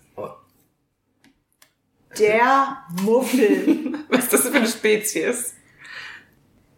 [2.19, 3.95] Der Muffel.
[4.09, 5.55] Was ist das für eine Spezies?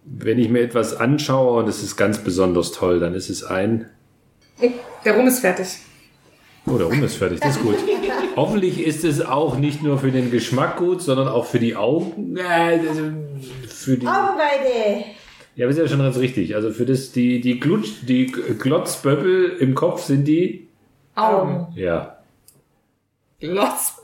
[0.04, 3.88] Wenn ich mir etwas anschaue und es ist ganz besonders toll, dann ist es ein.
[5.04, 5.68] Der Rum ist fertig.
[6.66, 7.76] Oh, der Rum ist fertig, das ist gut.
[8.36, 12.36] Hoffentlich ist es auch nicht nur für den Geschmack gut, sondern auch für die Augen.
[12.36, 12.78] Äh,
[13.66, 14.06] für die.
[14.06, 15.04] Augenweide.
[15.56, 16.54] Ja, das ist ja schon ganz richtig.
[16.54, 20.68] Also für das, die, die Glutsch, die Glotzböppel im Kopf sind die.
[21.14, 21.68] Augen.
[21.74, 22.18] Ja.
[23.40, 23.99] Glotz.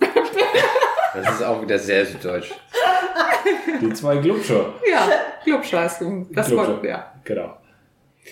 [1.23, 2.51] Das ist auch wieder sehr süddeutsch.
[3.81, 4.75] Die zwei Glutscher.
[4.91, 5.09] Ja,
[5.45, 5.99] Glubscheiß.
[6.31, 6.75] Das Glubscher.
[6.75, 7.13] Wort, ja.
[7.25, 7.57] Genau.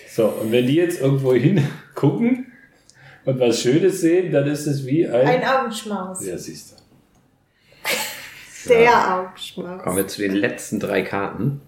[0.09, 2.51] So, und wenn die jetzt irgendwo hingucken
[3.25, 5.27] und was Schönes sehen, dann ist es wie ein.
[5.27, 6.25] Ein Augenschmaus.
[6.25, 8.69] ja, siehst du.
[8.69, 9.83] Der Augenschmaus.
[9.83, 11.61] Kommen wir zu den letzten drei Karten.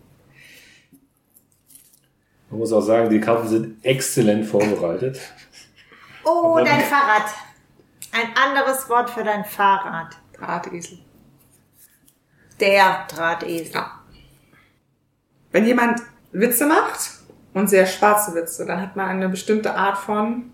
[2.50, 5.20] Man muss auch sagen, die Karten sind exzellent vorbereitet.
[6.24, 7.30] Oh, dein Fahrrad.
[8.12, 10.16] Ein anderes Wort für dein Fahrrad.
[10.34, 11.00] Drahtesel.
[12.60, 13.74] Der Drahtesel.
[13.74, 13.92] Ja.
[15.52, 17.12] Wenn jemand Witze macht
[17.54, 20.52] und sehr schwarze Witze, dann hat man eine bestimmte Art von,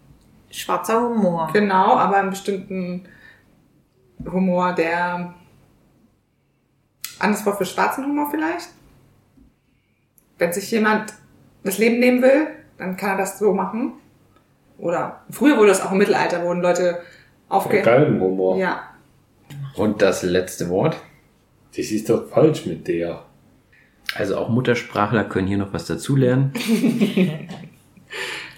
[0.50, 1.50] Schwarzer Humor.
[1.52, 3.08] genau, aber einen bestimmten
[4.24, 5.34] Humor, der
[7.20, 8.70] anderes Wort für schwarzen Humor vielleicht.
[10.38, 11.14] Wenn sich jemand
[11.64, 13.94] das Leben nehmen will, dann kann er das so machen.
[14.78, 17.00] Oder früher wurde das auch im Mittelalter, wurden Leute
[17.50, 17.82] aufge...
[17.82, 18.58] Galgenhumor.
[18.58, 18.84] Ja.
[19.76, 20.98] Und das letzte Wort.
[21.76, 23.26] Das ist doch falsch mit der.
[24.16, 26.54] Also auch Muttersprachler können hier noch was dazulernen.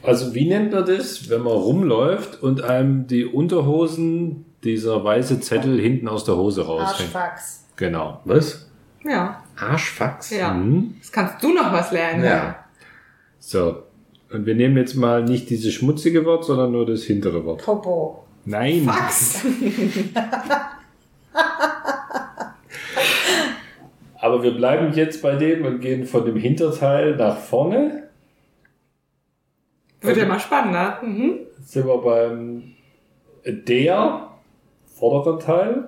[0.06, 5.80] Also wie nennt man das, wenn man rumläuft und einem die Unterhosen, dieser weiße Zettel
[5.80, 7.16] hinten aus der Hose raushängt?
[7.16, 7.66] Arschfax.
[7.76, 8.22] Genau.
[8.26, 8.70] Was?
[9.04, 9.44] Ja.
[9.56, 10.30] Arschfax.
[10.30, 10.54] Ja.
[10.54, 10.96] Mhm.
[10.98, 12.24] Jetzt kannst du noch was lernen.
[12.24, 12.66] Ja.
[13.40, 13.84] So.
[14.32, 17.64] Und wir nehmen jetzt mal nicht dieses schmutzige Wort, sondern nur das hintere Wort.
[17.64, 18.26] Popo.
[18.46, 18.84] Nein.
[18.86, 19.44] Fax.
[24.36, 28.10] Aber wir bleiben jetzt bei dem und gehen von dem Hinterteil nach vorne.
[30.02, 31.00] Wird ja mal spannender.
[31.02, 31.40] Mhm.
[31.58, 32.64] Jetzt sind wir beim
[33.46, 34.28] der
[34.94, 35.86] vorderen Teil.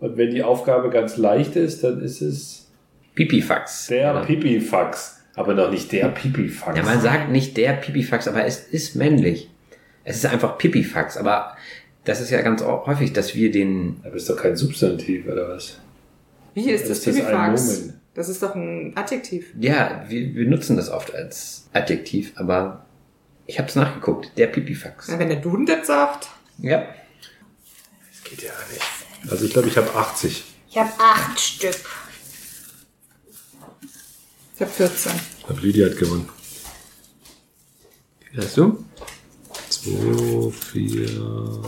[0.00, 2.68] Und wenn die Aufgabe ganz leicht ist, dann ist es
[3.14, 3.86] Pipifax.
[3.86, 4.20] der Ja.
[4.24, 5.24] Pipifax.
[5.36, 6.76] Aber noch nicht der Pipifax.
[6.76, 9.48] Ja, man sagt nicht der Pipifax, aber es ist männlich.
[10.02, 11.56] Es ist einfach Pipifax, aber
[12.04, 14.00] das ist ja ganz häufig, dass wir den.
[14.02, 15.78] Aber ist doch kein Substantiv, oder was?
[16.54, 17.78] Wie ist das Ist das Pipifax?
[17.78, 18.00] Nomen?
[18.14, 19.54] Das ist doch ein Adjektiv.
[19.58, 22.86] Ja, wir, wir nutzen das oft als Adjektiv, aber
[23.46, 24.32] ich habe es nachgeguckt.
[24.36, 25.08] Der Pipifax.
[25.08, 26.28] Na, wenn der Duden das sagt.
[26.58, 26.78] Ja.
[26.78, 29.30] Das geht ja nicht.
[29.30, 30.44] Also ich glaube, ich habe 80.
[30.68, 31.76] Ich habe acht Stück.
[34.54, 35.12] Ich habe 14.
[35.38, 36.28] Ich glaube, Lydia hat gewonnen.
[38.32, 38.84] Wie hast du?
[39.70, 41.62] 2, 4,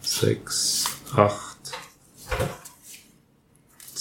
[0.00, 1.56] 6, 8,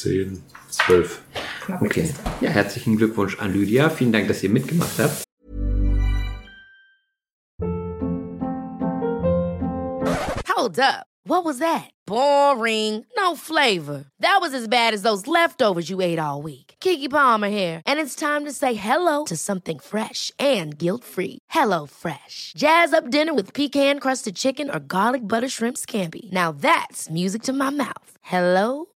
[0.01, 0.43] 10,
[0.87, 1.21] 12.
[1.65, 2.13] Knappe Okay.
[2.41, 3.89] Ja, herzlichen Glückwunsch an Lydia.
[3.89, 5.23] Vielen Dank, dass ihr mitgemacht habt.
[10.47, 11.05] Hold up.
[11.23, 11.91] What was that?
[12.07, 13.05] Boring.
[13.15, 14.05] No flavor.
[14.19, 16.75] That was as bad as those leftovers you ate all week.
[16.79, 21.37] Kiki Palmer here, and it's time to say hello to something fresh and guilt-free.
[21.49, 22.53] Hello Fresh.
[22.57, 26.31] Jazz up dinner with pecan-crusted chicken or garlic butter shrimp scampi.
[26.31, 28.17] Now that's music to my mouth.
[28.21, 28.85] Hello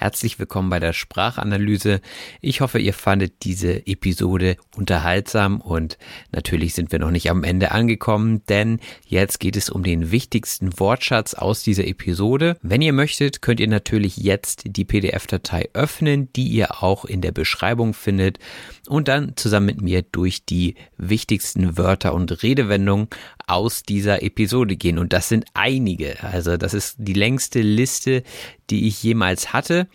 [0.00, 2.00] Herzlich willkommen bei der Sprachanalyse.
[2.40, 5.98] Ich hoffe, ihr fandet diese Episode unterhaltsam und
[6.30, 10.78] natürlich sind wir noch nicht am Ende angekommen, denn jetzt geht es um den wichtigsten
[10.78, 12.58] Wortschatz aus dieser Episode.
[12.62, 17.32] Wenn ihr möchtet, könnt ihr natürlich jetzt die PDF-Datei öffnen, die ihr auch in der
[17.32, 18.38] Beschreibung findet
[18.86, 23.08] und dann zusammen mit mir durch die wichtigsten Wörter und Redewendungen
[23.48, 24.98] aus dieser Episode gehen.
[24.98, 26.22] Und das sind einige.
[26.22, 28.22] Also das ist die längste Liste,
[28.70, 29.88] die ich jemals hatte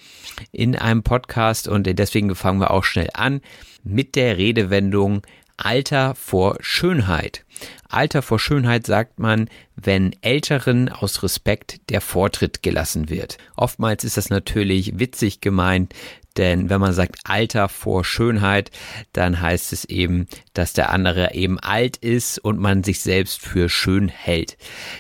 [0.52, 1.68] in einem Podcast.
[1.68, 3.42] Und deswegen fangen wir auch schnell an
[3.84, 5.22] mit der Redewendung
[5.58, 7.46] Alter vor Schönheit.
[7.88, 13.38] Alter vor Schönheit sagt man, wenn Älteren aus Respekt der Vortritt gelassen wird.
[13.56, 15.94] Oftmals ist das natürlich witzig gemeint,
[16.38, 18.72] denn wenn man sagt Alter vor Schönheit,
[19.13, 23.69] dann heißt es eben, dass der andere eben alt ist und man sich selbst für
[23.69, 24.58] schön hält.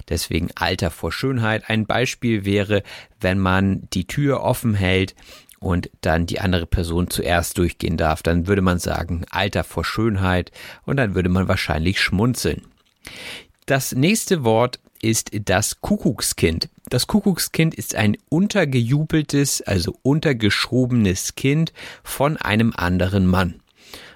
[0.09, 1.69] Deswegen Alter vor Schönheit.
[1.69, 2.83] Ein Beispiel wäre,
[3.19, 5.15] wenn man die Tür offen hält
[5.59, 10.51] und dann die andere Person zuerst durchgehen darf, dann würde man sagen Alter vor Schönheit
[10.85, 12.63] und dann würde man wahrscheinlich schmunzeln.
[13.65, 16.69] Das nächste Wort ist das Kuckuckskind.
[16.89, 23.61] Das Kuckuckskind ist ein untergejubeltes, also untergeschobenes Kind von einem anderen Mann.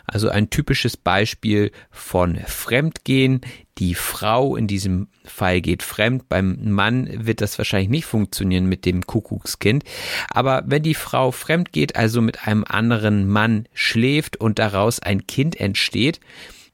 [0.09, 3.41] Also ein typisches Beispiel von Fremdgehen.
[3.77, 6.29] Die Frau in diesem Fall geht fremd.
[6.29, 9.83] Beim Mann wird das wahrscheinlich nicht funktionieren mit dem Kuckuckskind.
[10.29, 15.27] Aber wenn die Frau fremd geht, also mit einem anderen Mann schläft und daraus ein
[15.27, 16.21] Kind entsteht,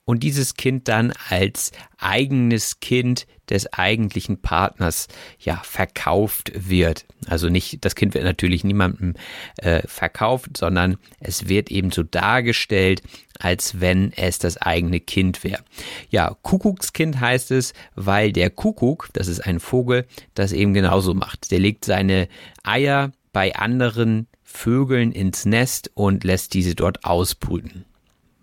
[0.05, 5.07] und dieses Kind dann als eigenes Kind des eigentlichen Partners
[5.39, 7.05] ja verkauft wird.
[7.27, 9.15] Also nicht, das Kind wird natürlich niemandem
[9.57, 13.01] äh, verkauft, sondern es wird eben so dargestellt,
[13.39, 15.63] als wenn es das eigene Kind wäre.
[16.09, 21.51] Ja, Kuckuckskind heißt es, weil der Kuckuck, das ist ein Vogel, das eben genauso macht.
[21.51, 22.27] Der legt seine
[22.63, 27.85] Eier bei anderen Vögeln ins Nest und lässt diese dort ausbrüten.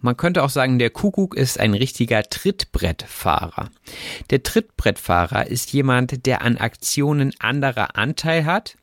[0.00, 3.70] Man könnte auch sagen, der Kuckuck ist ein richtiger Trittbrettfahrer.
[4.30, 8.76] Der Trittbrettfahrer ist jemand, der an Aktionen anderer Anteil hat,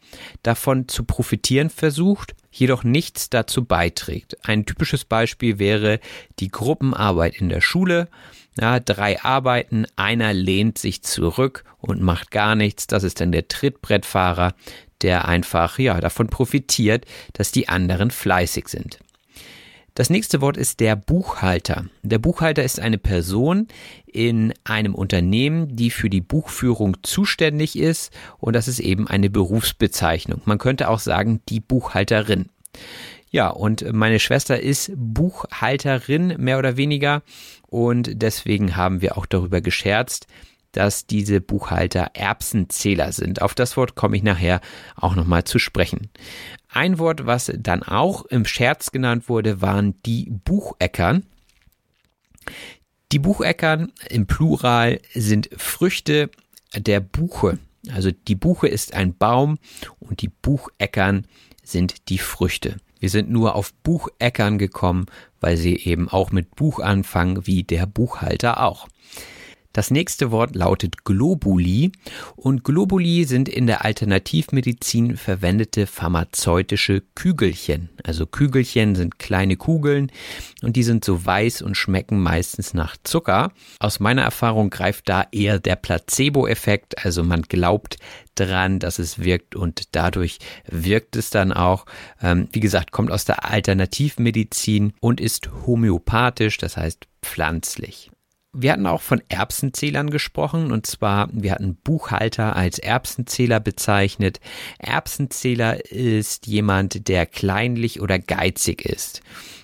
[0.43, 4.37] davon zu profitieren versucht, jedoch nichts dazu beiträgt.
[4.47, 5.99] Ein typisches Beispiel wäre
[6.39, 8.09] die Gruppenarbeit in der Schule.
[8.59, 12.85] Ja, drei Arbeiten, einer lehnt sich zurück und macht gar nichts.
[12.85, 14.53] Das ist dann der Trittbrettfahrer,
[15.01, 18.99] der einfach ja davon profitiert, dass die anderen fleißig sind.
[19.97, 21.85] Das nächste Wort ist der Buchhalter.
[22.03, 23.67] Der Buchhalter ist eine Person
[24.05, 30.41] in einem Unternehmen, die für die Buchführung zuständig ist und das ist eben eine Berufsbezeichnung.
[30.45, 32.49] Man könnte auch sagen die Buchhalterin.
[33.31, 37.23] Ja, und meine Schwester ist Buchhalterin mehr oder weniger
[37.65, 40.27] und deswegen haben wir auch darüber gescherzt,
[40.71, 43.41] dass diese Buchhalter Erbsenzähler sind.
[43.41, 44.61] Auf das Wort komme ich nachher
[44.95, 46.09] auch nochmal zu sprechen.
[46.69, 51.25] Ein Wort, was dann auch im Scherz genannt wurde, waren die Bucheckern.
[53.11, 56.29] Die Bucheckern im Plural sind Früchte
[56.75, 57.57] der Buche.
[57.93, 59.59] Also die Buche ist ein Baum
[59.99, 61.25] und die Bucheckern
[61.63, 62.77] sind die Früchte.
[62.99, 65.05] Wir sind nur auf Bucheckern gekommen,
[65.39, 68.87] weil sie eben auch mit Buch anfangen, wie der Buchhalter auch.
[69.77, 71.91] Das nächste Wort lautet Globuli
[72.35, 77.89] und Globuli sind in der Alternativmedizin verwendete pharmazeutische Kügelchen.
[78.03, 80.11] Also Kügelchen sind kleine Kugeln
[80.63, 83.51] und die sind so weiß und schmecken meistens nach Zucker.
[83.77, 87.97] Aus meiner Erfahrung greift da eher der Placebo-Effekt, also man glaubt
[88.33, 91.85] dran, dass es wirkt und dadurch wirkt es dann auch.
[92.19, 98.09] Ähm, wie gesagt, kommt aus der Alternativmedizin und ist homöopathisch, das heißt pflanzlich.
[98.59, 104.39] Wir hatten auch von Erbsenzählern gesprochen und zwar, wir hatten Buchhalter als Erbsenzähler bezeichnet.
[104.79, 109.21] Erbsenzähler ist jemand, der kleinlich oder geizig ist.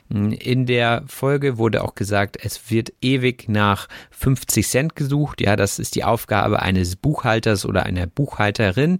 [0.09, 5.41] In der Folge wurde auch gesagt, es wird ewig nach 50 Cent gesucht.
[5.41, 8.99] Ja, das ist die Aufgabe eines Buchhalters oder einer Buchhalterin.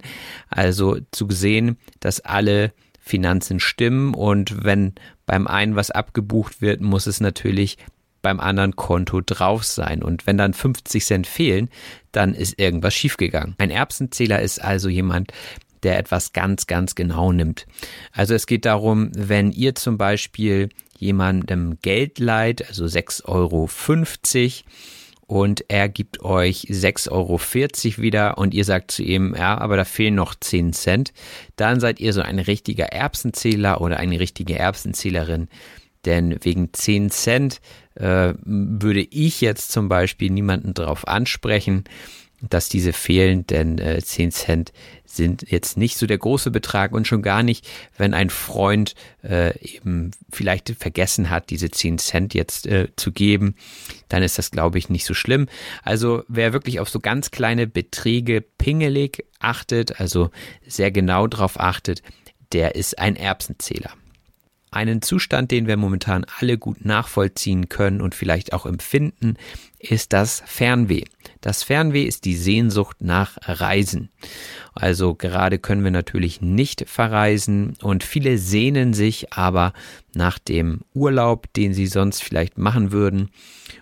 [0.50, 4.94] Also zu sehen, dass alle Finanzen stimmen und wenn
[5.28, 7.78] beim einen was abgebucht wird, muss es natürlich
[8.24, 10.02] beim anderen Konto drauf sein.
[10.02, 11.70] Und wenn dann 50 Cent fehlen,
[12.12, 13.54] dann ist irgendwas schiefgegangen.
[13.60, 15.32] Ein Erbsenzähler ist also jemand,
[15.84, 17.68] der etwas ganz, ganz genau nimmt.
[18.12, 23.70] Also es geht darum, wenn ihr zum Beispiel jemandem Geld leiht, also 6,50 Euro,
[25.26, 27.40] und er gibt euch 6,40 Euro
[28.02, 31.14] wieder und ihr sagt zu ihm, ja, aber da fehlen noch 10 Cent,
[31.56, 35.48] dann seid ihr so ein richtiger Erbsenzähler oder eine richtige Erbsenzählerin.
[36.06, 37.62] Denn wegen 10 Cent
[37.96, 41.86] äh, würde ich jetzt zum Beispiel niemanden darauf ansprechen,
[42.50, 44.74] dass diese fehlen, denn äh, 10 Cent
[45.06, 49.58] sind jetzt nicht so der große Betrag und schon gar nicht, wenn ein Freund äh,
[49.60, 53.56] eben vielleicht vergessen hat, diese 10 Cent jetzt äh, zu geben,
[54.10, 55.48] dann ist das, glaube ich, nicht so schlimm.
[55.84, 60.30] Also wer wirklich auf so ganz kleine Beträge pingelig achtet, also
[60.68, 62.04] sehr genau drauf achtet,
[62.52, 63.92] der ist ein Erbsenzähler.
[64.74, 69.36] Einen Zustand, den wir momentan alle gut nachvollziehen können und vielleicht auch empfinden,
[69.78, 71.04] ist das Fernweh.
[71.42, 74.10] Das Fernweh ist die Sehnsucht nach Reisen.
[74.74, 79.74] Also gerade können wir natürlich nicht verreisen und viele sehnen sich aber
[80.16, 83.30] nach dem Urlaub, den sie sonst vielleicht machen würden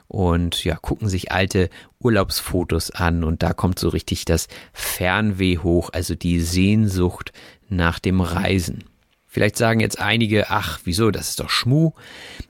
[0.09, 1.69] und ja, gucken sich alte
[1.99, 7.31] Urlaubsfotos an und da kommt so richtig das Fernweh hoch, also die Sehnsucht
[7.69, 8.90] nach dem Reisen.
[9.33, 11.93] Vielleicht sagen jetzt einige, ach, wieso, das ist doch Schmu.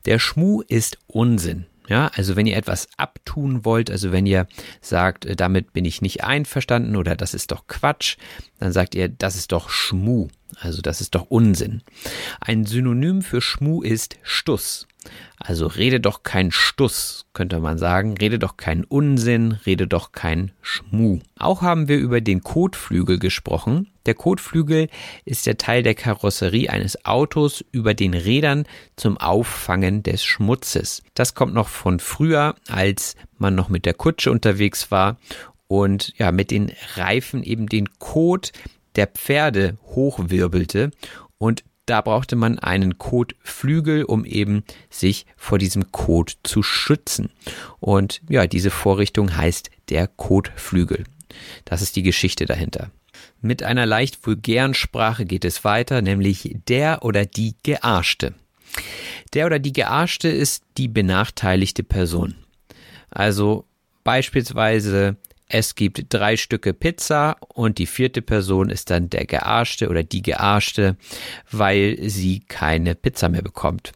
[0.06, 1.68] Der Schmu ist Unsinn.
[1.88, 4.48] Ja, also wenn ihr etwas abtun wollt, also wenn ihr
[4.82, 8.18] sagt, äh, damit bin ich nicht einverstanden oder das ist doch Quatsch,
[8.58, 10.30] dann sagt ihr, das ist doch Schmu.
[10.60, 11.84] Also das ist doch Unsinn.
[12.40, 14.88] Ein Synonym für Schmu ist Stuss.
[15.38, 18.16] Also rede doch kein Stuss, könnte man sagen.
[18.18, 21.20] Rede doch kein Unsinn, rede doch kein Schmu.
[21.38, 23.88] Auch haben wir über den Kotflügel gesprochen.
[24.06, 24.90] Der Kotflügel
[25.26, 31.02] ist der Teil der Karosserie eines Autos über den Rädern zum Auffangen des Schmutzes.
[31.16, 35.18] Das kommt noch von früher, als man noch mit der Kutsche unterwegs war
[35.68, 38.52] und ja, mit den Reifen eben den Kot
[38.96, 40.92] der Pferde hochwirbelte
[41.38, 47.32] und da brauchte man einen Kotflügel, um eben sich vor diesem Kot zu schützen.
[47.80, 51.04] Und ja, diese Vorrichtung heißt der Kotflügel.
[51.66, 52.92] Das ist die Geschichte dahinter.
[53.42, 58.36] Mit einer leicht vulgären Sprache geht es weiter, nämlich der oder die Gearschte.
[59.34, 62.36] Der oder die Gearschte ist die benachteiligte Person.
[63.10, 63.66] Also
[64.04, 65.18] beispielsweise
[65.54, 70.22] es gibt drei Stücke Pizza und die vierte Person ist dann der Gearschte oder die
[70.22, 70.96] Gearschte,
[71.52, 73.92] weil sie keine Pizza mehr bekommt.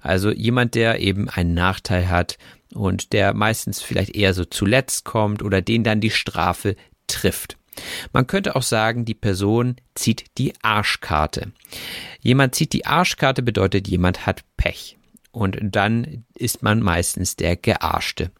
[0.00, 2.36] Also jemand, der eben einen Nachteil hat
[2.74, 7.56] und der meistens vielleicht eher so zuletzt kommt oder den dann die Strafe trifft.
[8.12, 11.52] Man könnte auch sagen, die Person zieht die Arschkarte.
[12.20, 14.97] Jemand zieht die Arschkarte bedeutet, jemand hat Pech
[15.30, 18.30] und dann ist man meistens der Gearschte.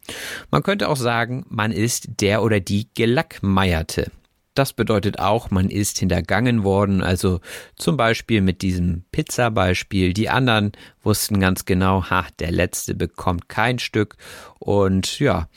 [0.51, 4.11] Man könnte auch sagen, man ist der oder die Gelackmeierte.
[4.55, 7.03] das bedeutet auch, man ist hintergangen worden.
[7.03, 7.41] Also
[7.77, 10.13] zum Beispiel mit diesem Pizza-Beispiel.
[10.13, 10.73] Die anderen
[11.03, 14.17] wussten ganz genau, ha, der Letzte bekommt kein Stück.
[14.59, 15.49] Und ja,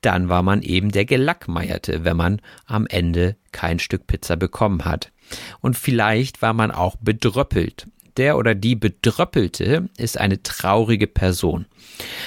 [0.00, 5.12] dann war man eben der Gelackmeierte, wenn man am Ende kein Stück Pizza bekommen hat.
[5.60, 7.88] Und vielleicht war man auch bedröppelt.
[8.16, 11.66] Der oder die Bedröppelte ist eine traurige Person.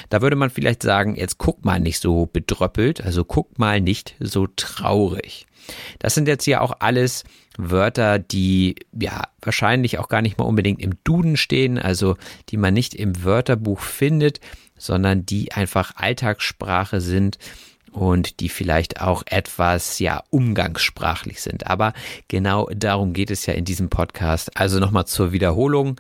[0.10, 4.16] Da würde man vielleicht sagen, jetzt guck mal nicht so bedröppelt, also guck mal nicht
[4.20, 5.46] so traurig.
[6.00, 7.24] Das sind jetzt ja auch alles
[7.58, 12.16] Wörter, die ja wahrscheinlich auch gar nicht mal unbedingt im Duden stehen, also
[12.50, 14.40] die man nicht im Wörterbuch findet,
[14.78, 17.38] sondern die einfach Alltagssprache sind
[17.92, 21.68] und die vielleicht auch etwas ja umgangssprachlich sind.
[21.68, 21.94] Aber
[22.28, 24.58] genau darum geht es ja in diesem Podcast.
[24.58, 26.00] Also nochmal zur Wiederholung.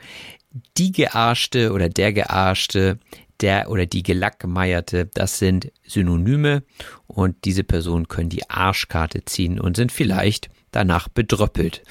[0.78, 3.00] Die Gearschte oder der Gearschte,
[3.40, 6.64] der oder die Gelackmeierte, das sind Synonyme
[7.08, 11.84] und diese Personen können die Arschkarte ziehen und sind vielleicht danach bedröppelt.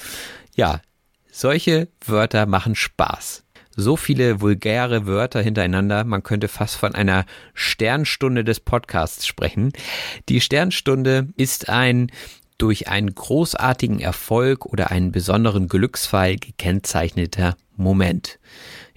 [0.54, 0.80] Ja,
[1.30, 3.44] solche Wörter machen Spaß
[3.78, 7.24] so viele vulgäre Wörter hintereinander, man könnte fast von einer
[7.54, 9.72] Sternstunde des Podcasts sprechen.
[10.28, 12.10] Die Sternstunde ist ein
[12.58, 18.40] durch einen großartigen Erfolg oder einen besonderen Glücksfall gekennzeichneter Moment.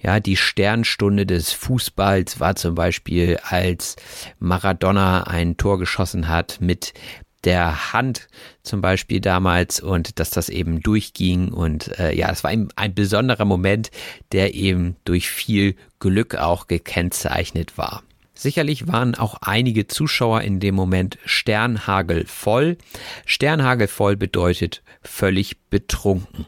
[0.00, 3.94] Ja, die Sternstunde des Fußballs war zum Beispiel, als
[4.40, 6.92] Maradona ein Tor geschossen hat mit
[7.44, 8.28] der Hand
[8.62, 12.94] zum Beispiel damals und dass das eben durchging und äh, ja, es war ein, ein
[12.94, 13.90] besonderer Moment,
[14.32, 18.02] der eben durch viel Glück auch gekennzeichnet war.
[18.34, 22.76] Sicherlich waren auch einige Zuschauer in dem Moment Sternhagel voll.
[23.26, 26.46] Sternhagel voll bedeutet völlig betrunken.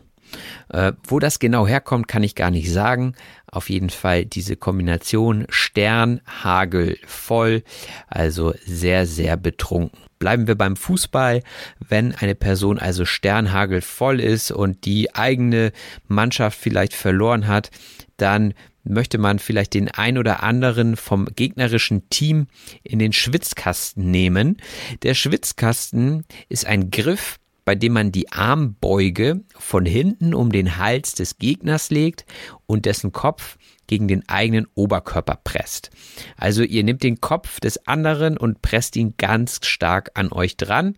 [0.68, 3.14] Äh, wo das genau herkommt, kann ich gar nicht sagen.
[3.51, 7.62] Auf jeden Fall diese Kombination Stern, Hagel, voll,
[8.09, 9.99] also sehr, sehr betrunken.
[10.18, 11.43] Bleiben wir beim Fußball.
[11.87, 15.72] Wenn eine Person also Sternhagel voll ist und die eigene
[16.09, 17.70] Mannschaft vielleicht verloren hat,
[18.16, 18.55] dann
[18.85, 22.47] möchte man vielleicht den ein oder anderen vom gegnerischen Team
[22.82, 24.59] in den Schwitzkasten nehmen.
[25.03, 31.14] Der Schwitzkasten ist ein Griff, bei dem man die Armbeuge von hinten um den Hals
[31.14, 32.24] des Gegners legt
[32.66, 33.56] und dessen Kopf
[33.86, 35.90] gegen den eigenen Oberkörper presst.
[36.36, 40.96] Also ihr nehmt den Kopf des anderen und presst ihn ganz stark an euch dran.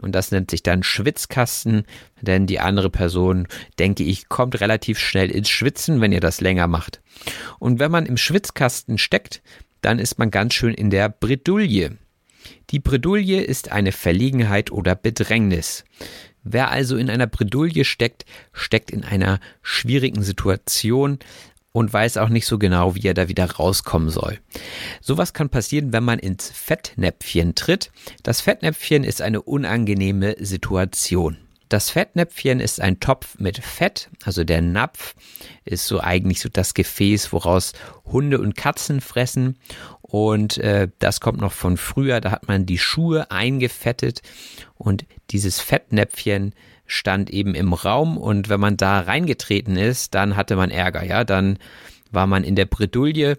[0.00, 1.82] Und das nennt sich dann Schwitzkasten,
[2.20, 3.48] denn die andere Person,
[3.80, 7.00] denke ich, kommt relativ schnell ins Schwitzen, wenn ihr das länger macht.
[7.58, 9.42] Und wenn man im Schwitzkasten steckt,
[9.80, 11.98] dann ist man ganz schön in der Bredouille.
[12.70, 15.84] Die Bredouille ist eine Verlegenheit oder Bedrängnis.
[16.42, 21.18] Wer also in einer Bredouille steckt, steckt in einer schwierigen Situation
[21.72, 24.38] und weiß auch nicht so genau, wie er da wieder rauskommen soll.
[25.00, 27.90] Sowas kann passieren, wenn man ins Fettnäpfchen tritt.
[28.22, 31.38] Das Fettnäpfchen ist eine unangenehme Situation.
[31.68, 35.14] Das Fettnäpfchen ist ein Topf mit Fett, also der Napf
[35.64, 37.72] ist so eigentlich so das Gefäß, woraus
[38.06, 39.58] Hunde und Katzen fressen.
[40.00, 44.22] Und äh, das kommt noch von früher, da hat man die Schuhe eingefettet
[44.76, 46.54] und dieses Fettnäpfchen
[46.86, 51.24] stand eben im Raum und wenn man da reingetreten ist, dann hatte man Ärger, ja,
[51.24, 51.58] dann
[52.10, 53.38] war man in der Bredouille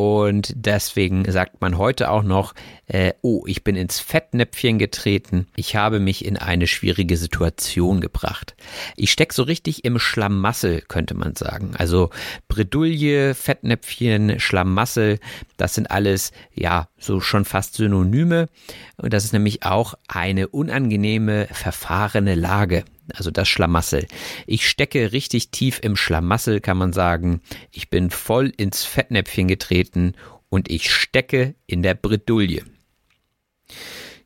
[0.00, 2.54] und deswegen sagt man heute auch noch,
[2.86, 8.56] äh, oh, ich bin ins Fettnäpfchen getreten, ich habe mich in eine schwierige Situation gebracht.
[8.96, 11.72] Ich stecke so richtig im Schlamassel, könnte man sagen.
[11.76, 12.08] Also
[12.48, 15.18] Bredouille, Fettnäpfchen, Schlamassel,
[15.58, 18.48] das sind alles, ja, so schon fast Synonyme.
[18.96, 24.06] Und das ist nämlich auch eine unangenehme, verfahrene Lage also das Schlamassel.
[24.46, 27.40] Ich stecke richtig tief im Schlamassel, kann man sagen.
[27.72, 30.14] Ich bin voll ins Fettnäpfchen getreten
[30.48, 32.64] und ich stecke in der Bredouille.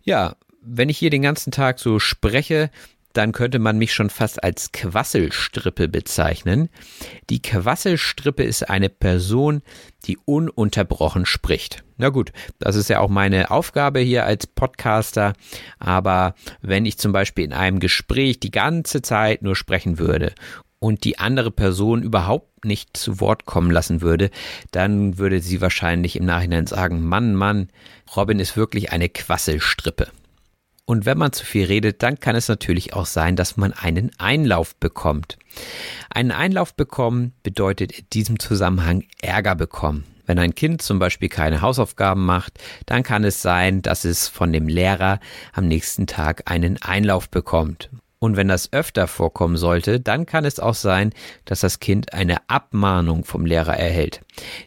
[0.03, 2.71] Ja, wenn ich hier den ganzen Tag so spreche,
[3.15, 6.69] dann könnte man mich schon fast als Quasselstrippe bezeichnen.
[7.31, 9.63] Die Quasselstrippe ist eine Person,
[10.05, 11.85] die ununterbrochen spricht.
[11.97, 15.33] Na gut, das ist ja auch meine Aufgabe hier als Podcaster,
[15.79, 20.35] aber wenn ich zum Beispiel in einem Gespräch die ganze Zeit nur sprechen würde
[20.81, 24.31] und die andere Person überhaupt nicht zu Wort kommen lassen würde,
[24.73, 27.69] dann würde sie wahrscheinlich im Nachhinein sagen, Mann, Mann,
[28.17, 30.09] Robin ist wirklich eine Quasselstrippe.
[30.87, 34.11] Und wenn man zu viel redet, dann kann es natürlich auch sein, dass man einen
[34.19, 35.39] Einlauf bekommt.
[36.11, 40.05] Einen Einlauf bekommen bedeutet in diesem Zusammenhang Ärger bekommen.
[40.27, 44.53] Wenn ein Kind zum Beispiel keine Hausaufgaben macht, dann kann es sein, dass es von
[44.53, 45.21] dem Lehrer
[45.53, 47.91] am nächsten Tag einen Einlauf bekommt.
[48.19, 51.13] Und wenn das öfter vorkommen sollte, dann kann es auch sein,
[51.45, 54.23] dass das Kind eine Abmahnung vom Lehrer erhält.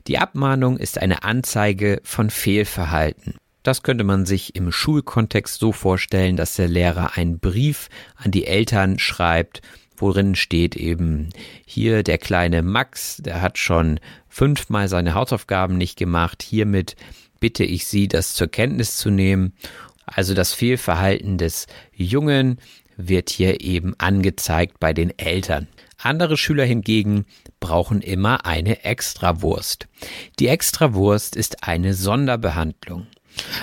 [0.06, 3.36] Die Abmahnung ist eine Anzeige von Fehlverhalten.
[3.68, 8.48] Das könnte man sich im Schulkontext so vorstellen, dass der Lehrer einen Brief an die
[8.48, 9.62] Eltern schreibt,
[9.98, 11.32] worin steht eben
[11.66, 14.00] hier der kleine Max, der hat schon
[14.30, 16.44] fünfmal seine Hausaufgaben nicht gemacht.
[16.44, 16.96] Hiermit
[17.42, 19.52] bitte ich Sie, das zur Kenntnis zu nehmen.
[20.06, 22.60] Also das Fehlverhalten des Jungen
[22.96, 25.68] wird hier eben angezeigt bei den Eltern.
[26.02, 27.26] Andere Schüler hingegen
[27.60, 29.90] brauchen immer eine Extrawurst.
[30.40, 33.08] Die Extrawurst ist eine Sonderbehandlung.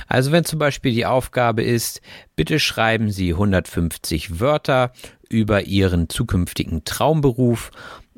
[0.06, 2.00] Also wenn zum Beispiel die Aufgabe ist,
[2.36, 4.92] bitte schreiben Sie 150 Wörter
[5.28, 7.70] über Ihren zukünftigen Traumberuf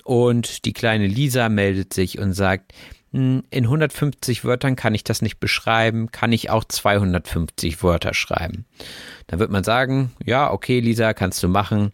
[0.05, 2.73] und die kleine Lisa meldet sich und sagt,
[3.13, 8.67] hm, in 150 Wörtern kann ich das nicht beschreiben, kann ich auch 250 Wörter schreiben.
[9.27, 11.93] Dann wird man sagen, ja, okay, Lisa, kannst du machen.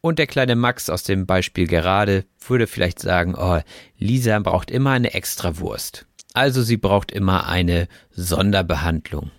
[0.00, 3.60] Und der kleine Max aus dem Beispiel gerade würde vielleicht sagen, oh,
[3.98, 6.07] Lisa braucht immer eine Extrawurst.
[6.38, 9.32] Also sie braucht immer eine Sonderbehandlung.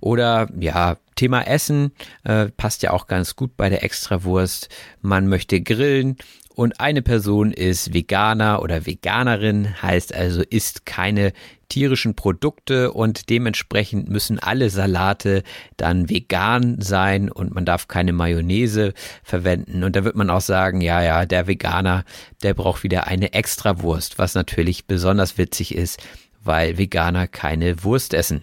[0.00, 1.92] Oder ja, Thema Essen
[2.24, 4.70] äh, passt ja auch ganz gut bei der Extrawurst.
[5.02, 6.16] Man möchte grillen
[6.54, 11.32] und eine Person ist Veganer oder Veganerin, heißt also isst keine
[11.72, 15.42] tierischen Produkte und dementsprechend müssen alle Salate
[15.78, 19.82] dann vegan sein und man darf keine Mayonnaise verwenden.
[19.82, 22.04] Und da wird man auch sagen, ja, ja, der Veganer,
[22.42, 26.02] der braucht wieder eine Extrawurst, was natürlich besonders witzig ist,
[26.44, 28.42] weil Veganer keine Wurst essen.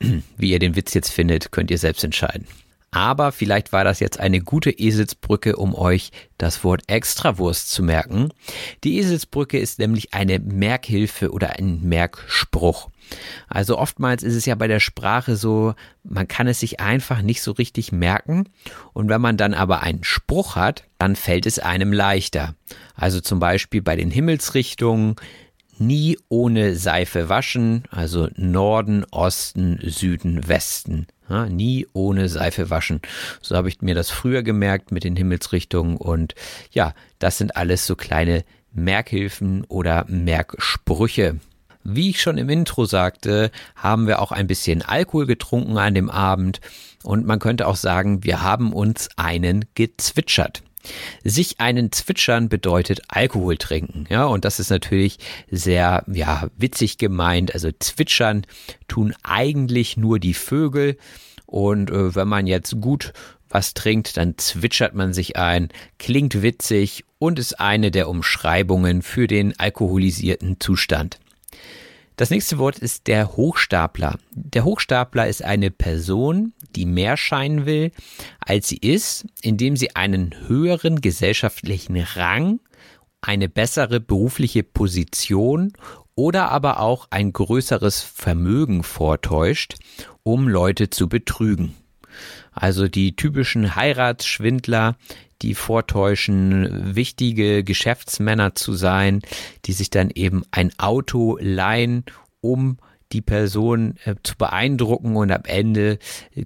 [0.36, 2.46] Wie ihr den Witz jetzt findet, könnt ihr selbst entscheiden.
[2.92, 8.30] Aber vielleicht war das jetzt eine gute Eselsbrücke, um euch das Wort Extrawurst zu merken.
[8.82, 12.90] Die Eselsbrücke ist nämlich eine Merkhilfe oder ein Merkspruch.
[13.48, 17.42] Also oftmals ist es ja bei der Sprache so, man kann es sich einfach nicht
[17.42, 18.48] so richtig merken.
[18.92, 22.54] Und wenn man dann aber einen Spruch hat, dann fällt es einem leichter.
[22.96, 25.14] Also zum Beispiel bei den Himmelsrichtungen,
[25.80, 31.06] nie ohne Seife waschen, also Norden, Osten, Süden, Westen.
[31.28, 33.00] Ja, nie ohne Seife waschen.
[33.40, 36.34] So habe ich mir das früher gemerkt mit den Himmelsrichtungen und
[36.72, 41.38] ja, das sind alles so kleine Merkhilfen oder Merksprüche.
[41.82, 46.10] Wie ich schon im Intro sagte, haben wir auch ein bisschen Alkohol getrunken an dem
[46.10, 46.60] Abend
[47.02, 50.62] und man könnte auch sagen, wir haben uns einen gezwitschert.
[51.24, 55.18] Sich einen zwitschern bedeutet Alkohol trinken, ja, und das ist natürlich
[55.50, 57.54] sehr, ja, witzig gemeint.
[57.54, 58.46] Also zwitschern
[58.88, 60.96] tun eigentlich nur die Vögel
[61.46, 63.12] und äh, wenn man jetzt gut
[63.50, 65.68] was trinkt, dann zwitschert man sich ein,
[65.98, 71.18] klingt witzig und ist eine der Umschreibungen für den alkoholisierten Zustand.
[72.20, 74.18] Das nächste Wort ist der Hochstapler.
[74.34, 77.92] Der Hochstapler ist eine Person, die mehr scheinen will,
[78.40, 82.60] als sie ist, indem sie einen höheren gesellschaftlichen Rang,
[83.22, 85.72] eine bessere berufliche Position
[86.14, 89.76] oder aber auch ein größeres Vermögen vortäuscht,
[90.22, 91.74] um Leute zu betrügen.
[92.52, 94.96] Also die typischen Heiratsschwindler,
[95.42, 99.20] die vortäuschen, wichtige Geschäftsmänner zu sein,
[99.64, 102.04] die sich dann eben ein Auto leihen,
[102.40, 102.78] um
[103.12, 105.98] die Person äh, zu beeindrucken und am Ende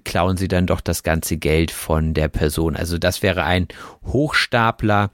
[0.03, 2.75] klauen sie dann doch das ganze Geld von der Person.
[2.75, 3.67] Also das wäre ein
[4.05, 5.11] Hochstapler,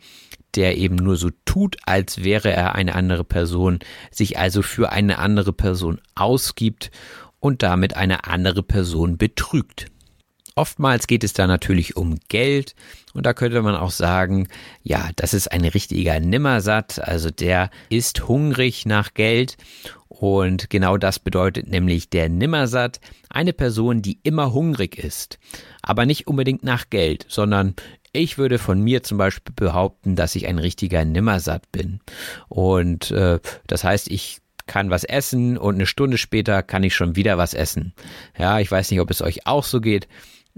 [0.56, 3.80] der eben nur so tut, als wäre er eine andere Person,
[4.12, 6.92] sich also für eine andere Person ausgibt
[7.40, 9.88] und damit eine andere Person betrügt.
[10.62, 12.76] Oftmals geht es da natürlich um Geld
[13.16, 14.48] und da könnte man auch sagen,
[14.84, 19.58] ja, das ist ein richtiger Nimmersatt, also der ist hungrig nach Geld
[20.08, 25.40] und genau das bedeutet nämlich der Nimmersatt, eine Person, die immer hungrig ist,
[25.82, 27.74] aber nicht unbedingt nach Geld, sondern
[28.14, 32.02] ich würde von mir zum Beispiel behaupten, dass ich ein richtiger Nimmersatt bin.
[32.50, 37.16] Und äh, das heißt, ich kann was essen und eine Stunde später kann ich schon
[37.16, 37.94] wieder was essen.
[38.38, 40.08] Ja, ich weiß nicht, ob es euch auch so geht.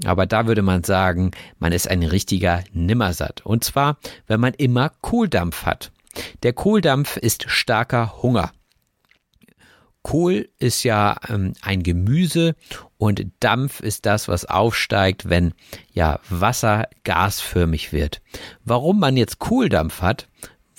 [0.06, 3.46] Aber da würde man sagen, man ist ein richtiger Nimmersatt.
[3.46, 5.92] Und zwar, wenn man immer Kohldampf hat.
[6.44, 8.52] Der Kohldampf ist starker Hunger.
[10.04, 12.56] Kohl ist ja ähm, ein Gemüse
[12.98, 15.54] und Dampf ist das, was aufsteigt, wenn
[15.94, 18.22] ja Wasser gasförmig wird.
[18.66, 20.28] Warum man jetzt Kohldampf hat,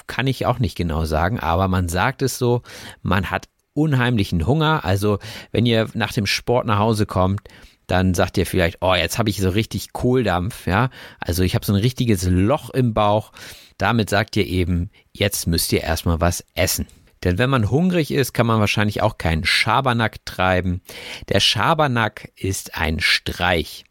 [0.06, 2.62] kann ich auch nicht genau sagen, aber man sagt es so,
[3.02, 4.84] man hat unheimlichen Hunger.
[4.84, 5.18] Also
[5.50, 7.40] wenn ihr nach dem Sport nach Hause kommt,
[7.86, 10.90] dann sagt ihr vielleicht, oh, jetzt habe ich so richtig Kohldampf, ja.
[11.20, 13.32] Also ich habe so ein richtiges Loch im Bauch.
[13.78, 16.86] Damit sagt ihr eben, jetzt müsst ihr erstmal was essen.
[17.24, 20.82] Denn wenn man hungrig ist, kann man wahrscheinlich auch keinen Schabernack treiben.
[21.30, 23.84] Der Schabernack ist ein Streich.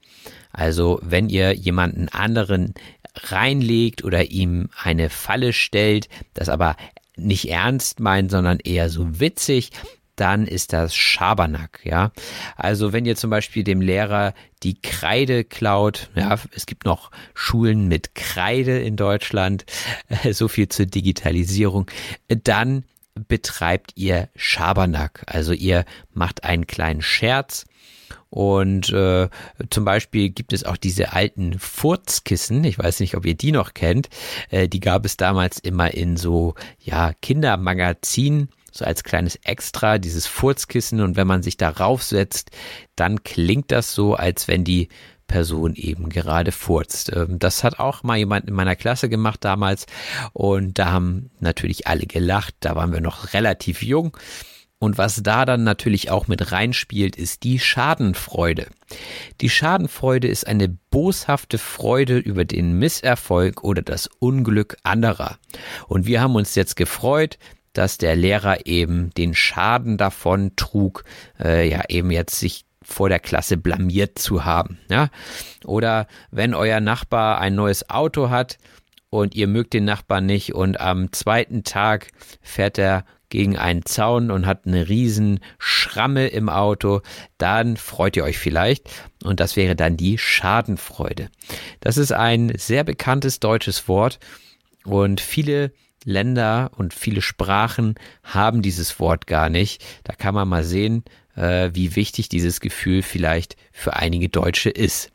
[0.52, 2.76] Also wenn ihr jemanden anderen
[3.16, 6.76] reinlegt oder ihm eine Falle stellt, das aber
[7.16, 9.72] nicht ernst meint, sondern eher so witzig,
[10.16, 12.12] dann ist das Schabernack, ja.
[12.56, 17.88] Also wenn ihr zum Beispiel dem Lehrer die Kreide klaut, ja, es gibt noch Schulen
[17.88, 19.66] mit Kreide in Deutschland,
[20.32, 21.90] so viel zur Digitalisierung,
[22.28, 22.84] dann
[23.28, 25.24] betreibt ihr Schabernack.
[25.28, 27.66] Also ihr macht einen kleinen Scherz
[28.30, 29.30] und äh,
[29.70, 32.64] zum Beispiel gibt es auch diese alten Furzkissen.
[32.64, 34.10] Ich weiß nicht, ob ihr die noch kennt.
[34.50, 40.28] Äh, die gab es damals immer in so ja Kindermagazinen so als kleines Extra, dieses
[40.28, 41.00] Furzkissen.
[41.02, 42.52] Und wenn man sich darauf setzt,
[42.96, 44.90] dann klingt das so, als wenn die
[45.28, 47.12] Person eben gerade furzt.
[47.16, 49.86] Ähm, das hat auch mal jemand in meiner Klasse gemacht damals.
[50.34, 52.56] Und da haben natürlich alle gelacht.
[52.60, 54.18] Da waren wir noch relativ jung.
[54.80, 58.68] Und was da dann natürlich auch mit reinspielt, ist die Schadenfreude.
[59.40, 65.38] Die Schadenfreude ist eine boshafte Freude über den Misserfolg oder das Unglück anderer.
[65.88, 67.38] Und wir haben uns jetzt gefreut,
[67.74, 71.04] dass der Lehrer eben den Schaden davon trug,
[71.40, 74.80] äh, ja eben jetzt sich vor der Klasse blamiert zu haben.
[74.90, 75.10] Ja?
[75.66, 78.58] Oder wenn euer Nachbar ein neues Auto hat
[79.10, 82.12] und ihr mögt den Nachbarn nicht und am zweiten Tag
[82.42, 87.02] fährt er gegen einen Zaun und hat eine riesen Schramme im Auto,
[87.40, 88.92] dann freut ihr euch vielleicht
[89.24, 91.30] und das wäre dann die Schadenfreude.
[91.80, 94.20] Das ist ein sehr bekanntes deutsches Wort
[94.84, 95.72] und viele
[96.06, 99.84] Länder und viele Sprachen haben dieses Wort gar nicht.
[100.04, 101.04] Da kann man mal sehen,
[101.36, 105.12] äh, wie wichtig dieses Gefühl vielleicht für einige Deutsche ist.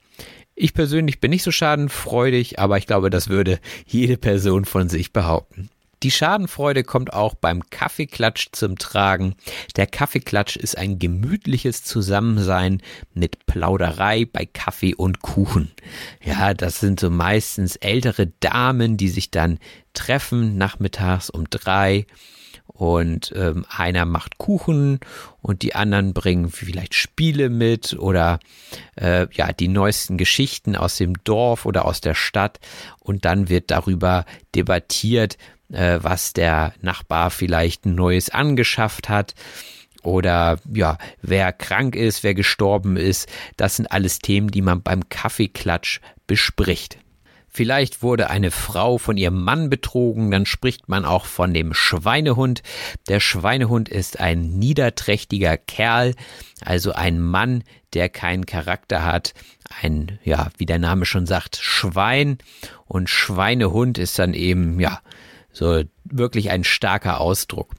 [0.55, 5.13] Ich persönlich bin nicht so schadenfreudig, aber ich glaube, das würde jede Person von sich
[5.13, 5.71] behaupten.
[6.03, 9.35] Die Schadenfreude kommt auch beim Kaffeeklatsch zum Tragen.
[9.77, 12.83] Der Kaffeeklatsch ist ein gemütliches Zusammensein
[13.15, 15.73] mit Plauderei bei Kaffee und Kuchen.
[16.23, 19.59] Ja, das sind so meistens ältere Damen, die sich dann
[19.93, 22.07] treffen nachmittags um drei
[22.69, 25.01] und ähm, einer macht Kuchen
[25.43, 28.39] und die anderen bringen vielleicht Spiele mit oder
[28.95, 32.61] äh, ja die neuesten Geschichten aus dem Dorf oder aus der Stadt
[33.01, 35.39] und dann wird darüber debattiert,
[35.73, 39.35] äh, was der Nachbar vielleicht Neues angeschafft hat
[40.03, 43.29] oder ja, wer krank ist, wer gestorben ist.
[43.57, 46.99] Das sind alles Themen, die man beim Kaffeeklatsch bespricht.
[47.51, 52.63] Vielleicht wurde eine Frau von ihrem Mann betrogen, dann spricht man auch von dem Schweinehund.
[53.09, 56.15] Der Schweinehund ist ein niederträchtiger Kerl,
[56.61, 57.65] also ein Mann,
[57.95, 59.35] der keinen Charakter hat,
[59.83, 62.39] ein, ja, wie der Name schon sagt, Schwein
[62.87, 65.01] und Schweinehund ist dann eben, ja,
[65.59, 67.75] so wirklich ein starker Ausdruck.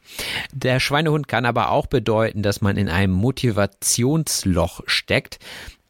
[0.52, 5.40] Der Schweinehund kann aber auch bedeuten, dass man in einem Motivationsloch steckt.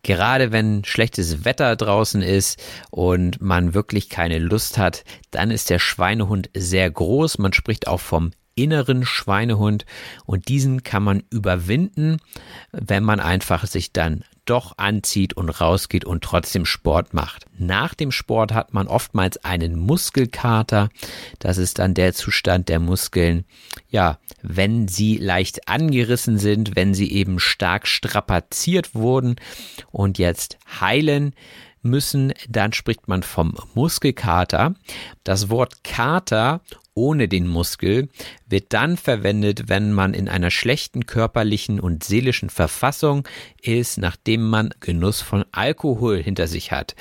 [0.04, 5.80] Gerade wenn schlechtes Wetter draußen ist und man wirklich keine Lust hat, dann ist der
[5.80, 7.38] Schweinehund sehr groß.
[7.40, 8.32] Man spricht auch vom
[8.64, 9.86] inneren Schweinehund
[10.26, 12.18] und diesen kann man überwinden,
[12.72, 17.46] wenn man einfach sich dann doch anzieht und rausgeht und trotzdem Sport macht.
[17.60, 20.90] Nach dem Sport hat man oftmals einen Muskelkater.
[21.38, 23.46] Das ist dann der Zustand der Muskeln.
[23.90, 29.36] Ja, wenn sie leicht angerissen sind, wenn sie eben stark strapaziert wurden
[29.92, 31.36] und jetzt heilen
[31.82, 34.76] müssen, dann spricht man vom Muskelkater.
[35.24, 36.62] Das Wort Kater
[37.00, 38.10] ohne den Muskel
[38.46, 43.26] wird dann verwendet, wenn man in einer schlechten körperlichen und seelischen Verfassung
[43.62, 46.96] ist, nachdem man Genuss von Alkohol hinter sich hat.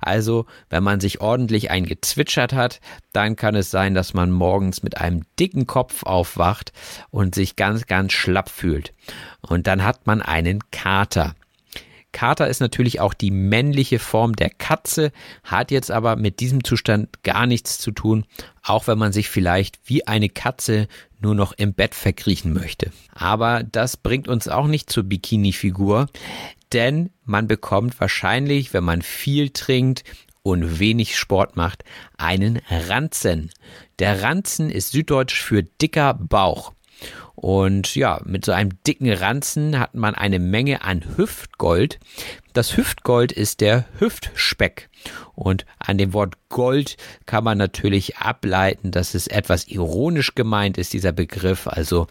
[0.00, 2.80] Also, wenn man sich ordentlich eingezwitschert hat,
[3.12, 6.72] dann kann es sein, dass man morgens mit einem dicken Kopf aufwacht
[7.10, 8.92] und sich ganz, ganz schlapp fühlt.
[9.40, 11.36] Und dann hat man einen Kater.
[12.14, 15.10] Kater ist natürlich auch die männliche Form der Katze,
[15.42, 18.24] hat jetzt aber mit diesem Zustand gar nichts zu tun,
[18.62, 20.86] auch wenn man sich vielleicht wie eine Katze
[21.20, 22.92] nur noch im Bett verkriechen möchte.
[23.14, 26.06] Aber das bringt uns auch nicht zur Bikini-Figur,
[26.72, 30.04] denn man bekommt wahrscheinlich, wenn man viel trinkt
[30.44, 31.82] und wenig Sport macht,
[32.16, 33.50] einen Ranzen.
[33.98, 36.73] Der Ranzen ist süddeutsch für dicker Bauch.
[37.34, 41.98] Und ja, mit so einem dicken Ranzen hat man eine Menge an Hüftgold.
[42.52, 44.88] Das Hüftgold ist der Hüftspeck.
[45.34, 50.92] Und an dem Wort Gold kann man natürlich ableiten, dass es etwas ironisch gemeint ist,
[50.92, 51.66] dieser Begriff.
[51.66, 52.06] Also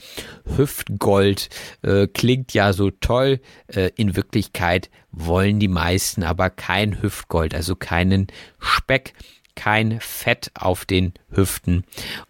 [0.57, 1.49] Hüftgold
[1.81, 3.39] äh, klingt ja so toll.
[3.67, 8.27] Äh, in Wirklichkeit wollen die meisten aber kein Hüftgold, also keinen
[8.59, 9.13] Speck
[9.55, 11.83] kein Fett auf den Hüften.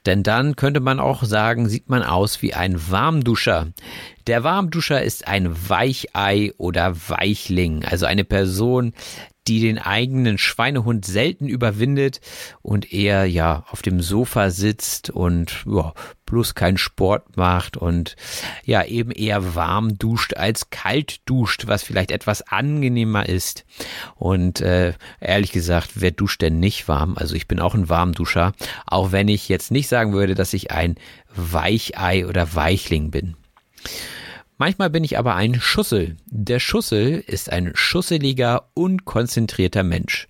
[0.06, 3.68] Denn dann könnte man auch sagen, sieht man aus wie ein Warmduscher.
[4.28, 8.94] Der Warmduscher ist ein Weichei oder Weichling, also eine Person,
[9.48, 12.22] die den eigenen Schweinehund selten überwindet
[12.62, 15.94] und eher ja auf dem Sofa sitzt und ja,
[16.26, 18.16] bloß keinen Sport macht und
[18.64, 23.66] ja eben eher warm duscht als kalt duscht, was vielleicht etwas angenehmer ist.
[24.16, 27.18] Und äh, ehrlich gesagt, wer duscht denn nicht warm?
[27.18, 28.54] Also ich bin auch ein Warmduscher,
[28.88, 30.96] auch wenn ich jetzt nicht sagen würde, dass ich ein
[31.36, 33.36] Weichei oder Weichling bin.
[34.64, 36.16] Manchmal bin ich aber ein Schussel.
[36.28, 40.30] Der Schussel ist ein schusseliger, unkonzentrierter Mensch.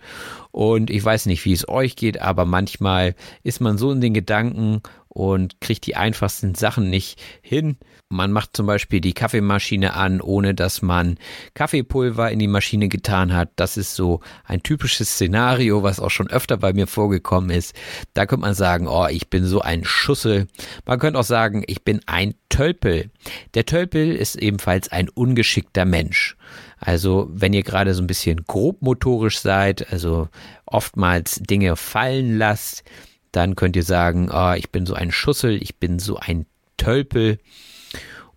[0.49, 3.13] Und ich weiß nicht, wie es euch geht, aber manchmal
[3.43, 7.77] ist man so in den Gedanken und kriegt die einfachsten Sachen nicht hin.
[8.13, 11.17] Man macht zum Beispiel die Kaffeemaschine an, ohne dass man
[11.55, 13.49] Kaffeepulver in die Maschine getan hat.
[13.55, 17.75] Das ist so ein typisches Szenario, was auch schon öfter bei mir vorgekommen ist.
[18.13, 20.47] Da könnte man sagen, oh, ich bin so ein Schussel.
[20.85, 23.09] Man könnte auch sagen, ich bin ein Tölpel.
[23.55, 26.37] Der Tölpel ist ebenfalls ein ungeschickter Mensch.
[26.79, 30.29] Also wenn ihr gerade so ein bisschen grobmotorisch seid, also
[30.65, 32.83] oftmals Dinge fallen lasst,
[33.31, 36.45] dann könnt ihr sagen, oh, ich bin so ein Schussel, ich bin so ein
[36.77, 37.39] Tölpel.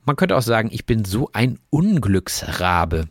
[0.06, 3.08] Man könnte auch sagen, ich bin so ein Unglücksrabe.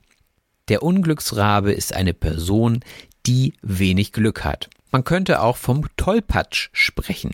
[0.69, 2.79] Der Unglücksrabe ist eine Person,
[3.25, 4.69] die wenig Glück hat.
[4.91, 7.31] Man könnte auch vom Tollpatsch sprechen.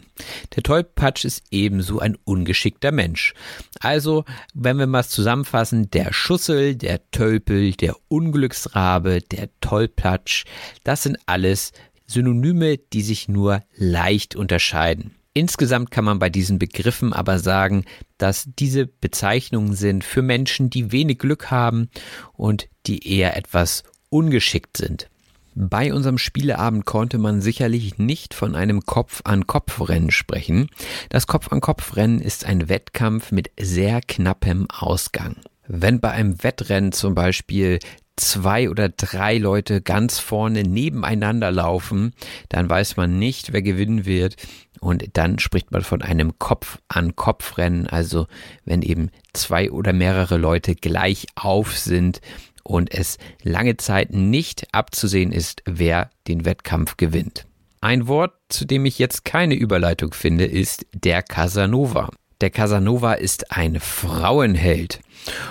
[0.56, 3.36] Der Tollpatsch ist ebenso ein ungeschickter Mensch.
[3.80, 10.46] Also, wenn wir mal zusammenfassen, der Schussel, der Tölpel, der Unglücksrabe, der Tollpatsch,
[10.84, 11.72] das sind alles
[12.08, 15.14] Synonyme, die sich nur leicht unterscheiden.
[15.34, 17.86] Insgesamt kann man bei diesen Begriffen aber sagen,
[18.18, 21.90] dass diese Bezeichnungen sind für Menschen, die wenig Glück haben
[22.34, 25.08] und die eher etwas ungeschickt sind.
[25.54, 30.70] Bei unserem Spieleabend konnte man sicherlich nicht von einem Kopf-an-Kopf-Rennen sprechen.
[31.10, 35.38] Das Kopf-an-Kopf-Rennen ist ein Wettkampf mit sehr knappem Ausgang.
[35.68, 37.80] Wenn bei einem Wettrennen zum Beispiel
[38.22, 42.14] zwei oder drei Leute ganz vorne nebeneinander laufen,
[42.50, 44.36] dann weiß man nicht, wer gewinnen wird.
[44.80, 48.28] Und dann spricht man von einem Kopf-an-Kopf-Rennen, also
[48.66, 52.22] wenn eben zwei oder mehrere Leute gleich auf sind
[52.64, 57.46] und es lange Zeit nicht abzusehen ist, wer den Wettkampf gewinnt.
[57.82, 62.10] Ein Wort, zu dem ich jetzt keine Überleitung finde, ist der Casanova.
[62.42, 65.00] Der Casanova ist ein Frauenheld.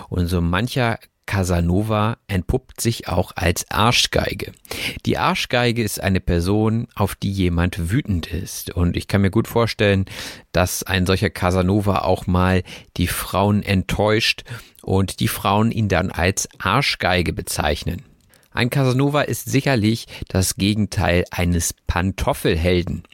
[0.09, 0.99] Und so mancher
[1.31, 4.51] Casanova entpuppt sich auch als Arschgeige.
[5.07, 8.73] Die Arschgeige ist eine Person, auf die jemand wütend ist.
[8.73, 10.07] Und ich kann mir gut vorstellen,
[10.51, 12.65] dass ein solcher Casanova auch mal
[12.97, 14.43] die Frauen enttäuscht
[14.83, 18.03] und die Frauen ihn dann als Arschgeige bezeichnen.
[18.51, 23.05] Ein Casanova ist sicherlich das Gegenteil eines Pantoffelhelden.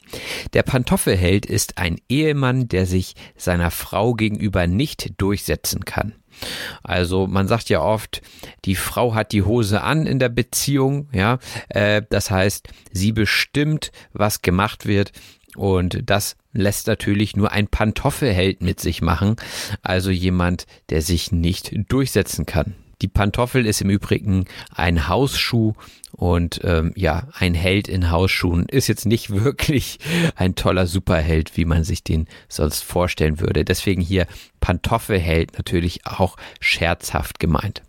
[0.55, 6.15] Der Pantoffelheld ist ein Ehemann, der sich seiner Frau gegenüber nicht durchsetzen kann.
[6.83, 8.23] Also man sagt ja oft,
[8.65, 11.39] die Frau hat die Hose an in der Beziehung, ja.
[11.69, 15.13] Äh, das heißt, sie bestimmt, was gemacht wird.
[15.57, 19.37] Und das lässt natürlich nur ein Pantoffelheld mit sich machen,
[19.83, 22.75] also jemand, der sich nicht durchsetzen kann.
[23.03, 25.75] Die Pantoffel ist im Übrigen ein Hausschuh
[26.13, 29.99] und ähm, ja, ein Held in Hausschuhen ist jetzt nicht wirklich
[30.35, 33.65] ein toller Superheld, wie man sich den sonst vorstellen würde.
[33.65, 34.27] Deswegen hier
[34.61, 37.83] Pantoffelheld natürlich auch scherzhaft gemeint.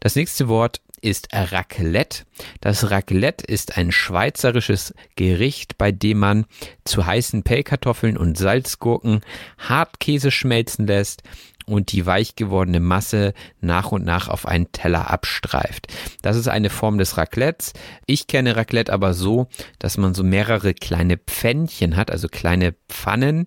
[0.00, 2.24] Das nächste Wort ist Raclette.
[2.60, 6.46] Das Raclette ist ein schweizerisches Gericht, bei dem man
[6.84, 9.20] zu heißen Pellkartoffeln und Salzgurken
[9.58, 11.22] Hartkäse schmelzen lässt
[11.70, 15.86] und die weich gewordene Masse nach und nach auf einen Teller abstreift.
[16.22, 17.72] Das ist eine Form des Raclettes.
[18.06, 19.46] Ich kenne Raclette aber so,
[19.78, 23.46] dass man so mehrere kleine Pfännchen hat, also kleine Pfannen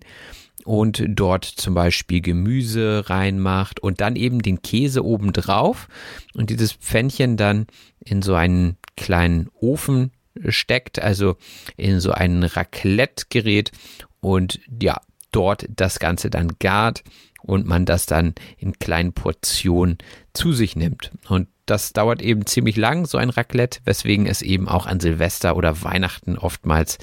[0.64, 5.88] und dort zum Beispiel Gemüse reinmacht und dann eben den Käse oben drauf
[6.34, 7.66] und dieses Pfännchen dann
[8.00, 10.12] in so einen kleinen Ofen
[10.48, 11.36] steckt, also
[11.76, 13.72] in so ein Raclette-Gerät
[14.20, 15.00] und ja,
[15.30, 17.02] dort das Ganze dann gart
[17.44, 19.98] und man das dann in kleinen Portionen
[20.32, 21.12] zu sich nimmt.
[21.28, 25.56] Und das dauert eben ziemlich lang, so ein Raclette, weswegen es eben auch an Silvester
[25.56, 26.98] oder Weihnachten oftmals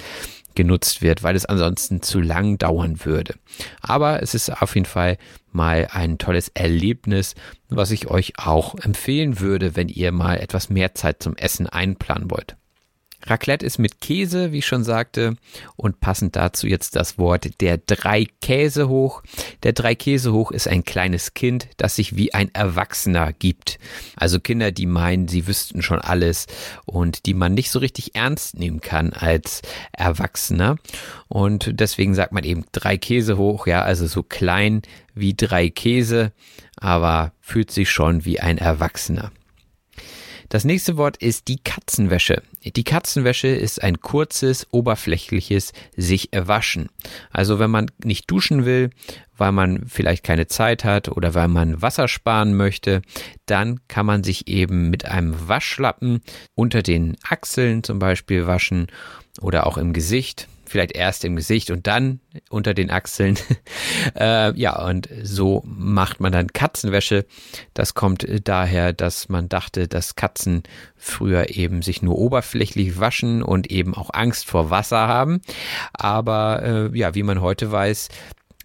[0.55, 3.35] genutzt wird, weil es ansonsten zu lang dauern würde.
[3.81, 5.17] Aber es ist auf jeden Fall
[5.51, 7.35] mal ein tolles Erlebnis,
[7.69, 12.29] was ich euch auch empfehlen würde, wenn ihr mal etwas mehr Zeit zum Essen einplanen
[12.29, 12.57] wollt.
[13.25, 15.35] Raclette ist mit Käse, wie ich schon sagte,
[15.75, 19.21] und passend dazu jetzt das Wort der drei Käse hoch.
[19.63, 23.79] Der drei Käse hoch ist ein kleines Kind, das sich wie ein Erwachsener gibt.
[24.15, 26.47] Also Kinder, die meinen, sie wüssten schon alles
[26.85, 29.61] und die man nicht so richtig ernst nehmen kann als
[29.91, 30.77] Erwachsener.
[31.27, 34.81] Und deswegen sagt man eben drei Käse hoch, ja, also so klein
[35.13, 36.31] wie drei Käse,
[36.77, 39.31] aber fühlt sich schon wie ein Erwachsener.
[40.51, 42.43] Das nächste Wort ist die Katzenwäsche.
[42.65, 46.89] Die Katzenwäsche ist ein kurzes, oberflächliches sich waschen.
[47.29, 48.89] Also wenn man nicht duschen will,
[49.37, 53.01] weil man vielleicht keine Zeit hat oder weil man Wasser sparen möchte,
[53.45, 56.19] dann kann man sich eben mit einem Waschlappen
[56.53, 58.87] unter den Achseln zum Beispiel waschen
[59.39, 62.19] oder auch im Gesicht vielleicht erst im Gesicht und dann
[62.49, 63.37] unter den Achseln.
[64.19, 67.25] äh, ja, und so macht man dann Katzenwäsche.
[67.73, 70.63] Das kommt daher, dass man dachte, dass Katzen
[70.97, 75.41] früher eben sich nur oberflächlich waschen und eben auch Angst vor Wasser haben.
[75.93, 78.09] Aber äh, ja, wie man heute weiß,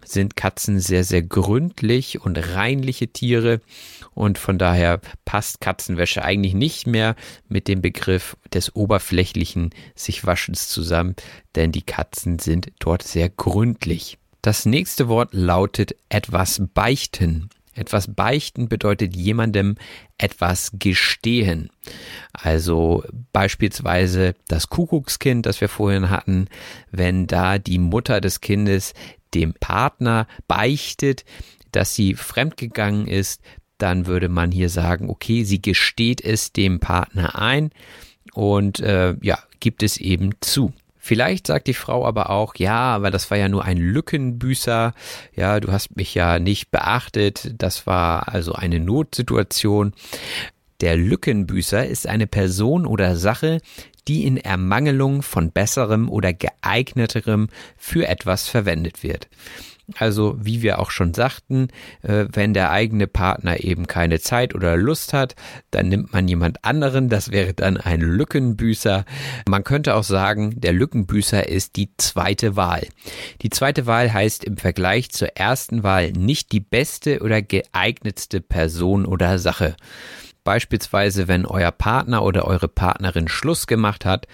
[0.08, 3.60] sind Katzen sehr, sehr gründlich und reinliche Tiere
[4.14, 7.16] und von daher passt Katzenwäsche eigentlich nicht mehr
[7.48, 11.16] mit dem Begriff des oberflächlichen sich Waschens zusammen,
[11.54, 14.18] denn die Katzen sind dort sehr gründlich.
[14.42, 17.50] Das nächste Wort lautet etwas beichten.
[17.76, 19.76] Etwas beichten bedeutet jemandem
[20.16, 21.68] etwas gestehen.
[22.32, 26.48] Also beispielsweise das Kuckuckskind, das wir vorhin hatten,
[26.90, 28.94] wenn da die Mutter des Kindes
[29.34, 31.24] dem Partner beichtet,
[31.72, 33.42] dass sie fremdgegangen ist,
[33.78, 37.70] dann würde man hier sagen, okay, sie gesteht es dem Partner ein
[38.32, 40.72] und äh, ja, gibt es eben zu.
[41.06, 44.92] Vielleicht sagt die Frau aber auch, ja, aber das war ja nur ein Lückenbüßer,
[45.36, 49.92] ja, du hast mich ja nicht beachtet, das war also eine Notsituation.
[50.80, 53.60] Der Lückenbüßer ist eine Person oder Sache,
[54.08, 59.28] die in Ermangelung von besserem oder geeigneterem für etwas verwendet wird.
[59.94, 61.68] Also wie wir auch schon sagten,
[62.02, 65.36] äh, wenn der eigene Partner eben keine Zeit oder Lust hat,
[65.70, 67.08] dann nimmt man jemand anderen.
[67.08, 69.04] Das wäre dann ein Lückenbüßer.
[69.48, 72.88] Man könnte auch sagen, der Lückenbüßer ist die zweite Wahl.
[73.42, 79.06] Die zweite Wahl heißt im Vergleich zur ersten Wahl nicht die beste oder geeignetste Person
[79.06, 79.76] oder Sache.
[80.46, 84.26] Beispielsweise, wenn euer Partner oder eure Partnerin Schluss gemacht hat,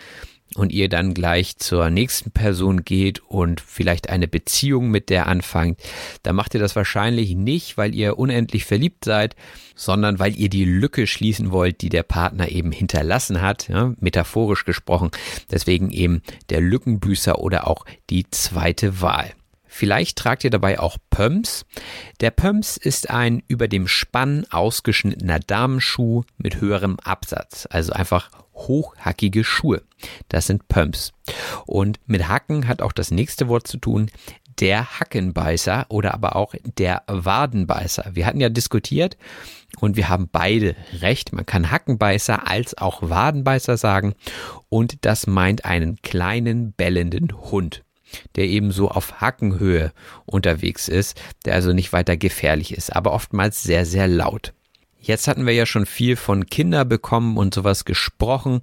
[0.55, 5.81] und ihr dann gleich zur nächsten Person geht und vielleicht eine Beziehung mit der anfangt,
[6.23, 9.35] dann macht ihr das wahrscheinlich nicht, weil ihr unendlich verliebt seid,
[9.75, 14.65] sondern weil ihr die Lücke schließen wollt, die der Partner eben hinterlassen hat, ja, metaphorisch
[14.65, 15.11] gesprochen.
[15.51, 19.33] Deswegen eben der Lückenbüßer oder auch die zweite Wahl.
[19.75, 21.65] Vielleicht tragt ihr dabei auch Pumps.
[22.21, 29.45] Der Pumps ist ein über dem Spann ausgeschnittener Damenschuh mit höherem Absatz, also einfach hochhackige
[29.45, 29.83] Schuhe.
[30.29, 31.13] Das sind Pumps.
[31.65, 34.11] Und mit Hacken hat auch das nächste Wort zu tun,
[34.61, 38.11] der Hackenbeißer oder aber auch der Wadenbeißer.
[38.13, 39.17] Wir hatten ja diskutiert
[39.81, 41.33] und wir haben beide recht.
[41.33, 44.13] Man kann Hackenbeißer als auch Wadenbeißer sagen
[44.69, 47.83] und das meint einen kleinen bellenden Hund
[48.37, 49.93] der eben so auf Hackenhöhe
[50.27, 54.53] unterwegs ist, der also nicht weiter gefährlich ist, aber oftmals sehr, sehr laut.
[55.05, 58.63] Jetzt hatten wir ja schon viel von Kinder bekommen und sowas gesprochen.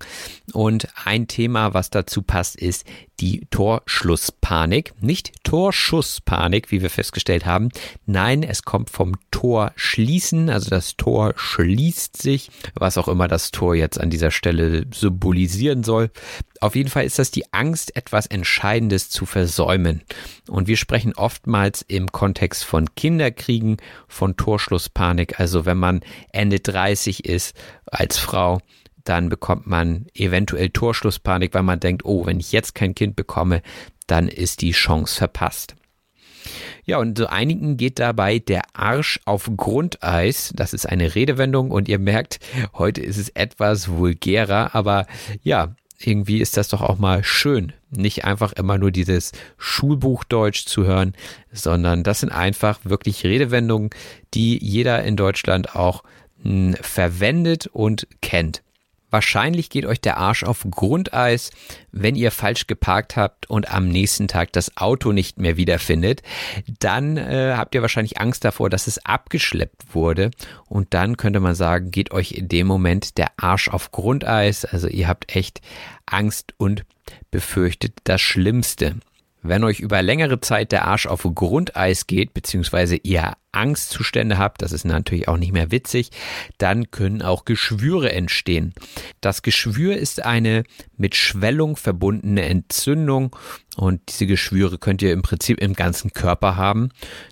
[0.53, 2.85] Und ein Thema, was dazu passt, ist
[3.19, 4.93] die Torschlusspanik.
[5.01, 7.69] Nicht Torschusspanik, wie wir festgestellt haben.
[8.05, 10.49] Nein, es kommt vom Tor schließen.
[10.49, 15.83] Also das Tor schließt sich, was auch immer das Tor jetzt an dieser Stelle symbolisieren
[15.83, 16.09] soll.
[16.61, 20.01] Auf jeden Fall ist das die Angst, etwas Entscheidendes zu versäumen.
[20.47, 25.39] Und wir sprechen oftmals im Kontext von Kinderkriegen, von Torschlusspanik.
[25.39, 26.01] Also wenn man
[26.33, 27.55] Ende 30 ist
[27.85, 28.59] als Frau,
[29.05, 33.61] dann bekommt man eventuell Torschlusspanik, weil man denkt, oh, wenn ich jetzt kein Kind bekomme,
[34.07, 35.75] dann ist die Chance verpasst.
[36.85, 40.51] Ja, und so einigen geht dabei der Arsch auf Grundeis.
[40.55, 42.39] Das ist eine Redewendung und ihr merkt,
[42.73, 45.05] heute ist es etwas vulgärer, aber
[45.43, 50.85] ja, irgendwie ist das doch auch mal schön, nicht einfach immer nur dieses Schulbuchdeutsch zu
[50.85, 51.13] hören,
[51.51, 53.89] sondern das sind einfach wirklich Redewendungen,
[54.33, 56.03] die jeder in Deutschland auch
[56.43, 58.61] mh, hm, verwendet und kennt.
[59.09, 61.51] Wahrscheinlich geht euch der Arsch auf Grundeis,
[61.91, 66.21] wenn ihr falsch geparkt habt und am nächsten Tag das Auto nicht mehr wiederfindet.
[66.79, 70.31] Dann äh, habt ihr wahrscheinlich Angst davor, dass es abgeschleppt wurde.
[70.67, 74.65] Und dann könnte man sagen, geht euch in dem Moment der Arsch auf Grundeis.
[74.65, 75.61] Also ihr habt echt
[76.05, 76.85] Angst und
[77.31, 78.95] befürchtet das Schlimmste.
[79.41, 84.73] Wenn euch über längere Zeit der Arsch auf Grundeis geht, beziehungsweise ihr Angstzustände habt, das
[84.73, 86.11] ist natürlich auch nicht mehr witzig,
[86.57, 88.73] dann können auch Geschwüre entstehen.
[89.21, 90.63] Das Geschwür ist eine
[90.97, 93.35] mit Schwellung verbundene Entzündung
[93.77, 96.89] und diese Geschwüre könnt ihr im Prinzip im ganzen Körper haben.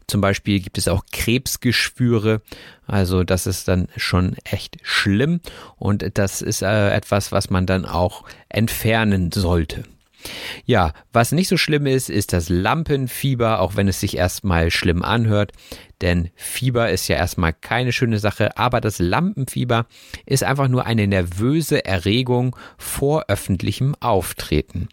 [0.08, 2.41] Zum Beispiel gibt es auch Krebsgeschwüre,
[2.86, 5.41] also das ist dann schon echt schlimm
[5.76, 9.84] und das ist äh, etwas, was man dann auch entfernen sollte.
[10.65, 15.03] Ja, was nicht so schlimm ist, ist das Lampenfieber, auch wenn es sich erstmal schlimm
[15.03, 15.53] anhört.
[16.01, 19.88] Denn Fieber ist ja erstmal keine schöne Sache, aber das Lampenfieber
[20.25, 24.89] ist einfach nur eine nervöse Erregung vor öffentlichem Auftreten.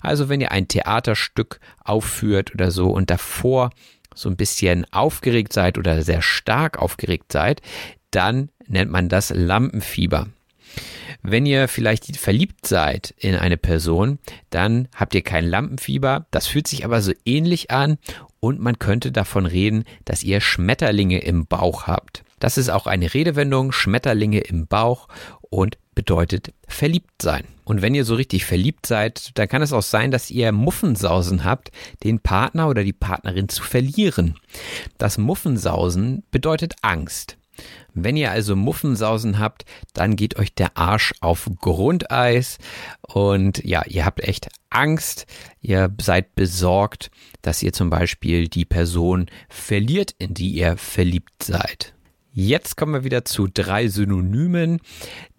[0.00, 3.70] Also wenn ihr ein Theaterstück aufführt oder so und davor
[4.14, 7.60] so ein bisschen aufgeregt seid oder sehr stark aufgeregt seid,
[8.10, 10.28] dann nennt man das Lampenfieber.
[11.22, 14.18] Wenn ihr vielleicht verliebt seid in eine Person,
[14.50, 16.26] dann habt ihr kein Lampenfieber.
[16.30, 17.98] Das fühlt sich aber so ähnlich an
[18.40, 22.24] und man könnte davon reden, dass ihr Schmetterlinge im Bauch habt.
[22.38, 25.08] Das ist auch eine Redewendung, Schmetterlinge im Bauch
[25.40, 27.44] und bedeutet verliebt sein.
[27.64, 31.44] Und wenn ihr so richtig verliebt seid, dann kann es auch sein, dass ihr Muffensausen
[31.44, 31.70] habt,
[32.02, 34.36] den Partner oder die Partnerin zu verlieren.
[34.98, 37.38] Das Muffensausen bedeutet Angst.
[37.92, 42.58] Wenn ihr also Muffensausen habt, dann geht euch der Arsch auf Grundeis
[43.02, 45.26] und ja, ihr habt echt Angst,
[45.60, 47.10] ihr seid besorgt,
[47.42, 51.94] dass ihr zum Beispiel die Person verliert, in die ihr verliebt seid.
[52.32, 54.80] Jetzt kommen wir wieder zu drei Synonymen,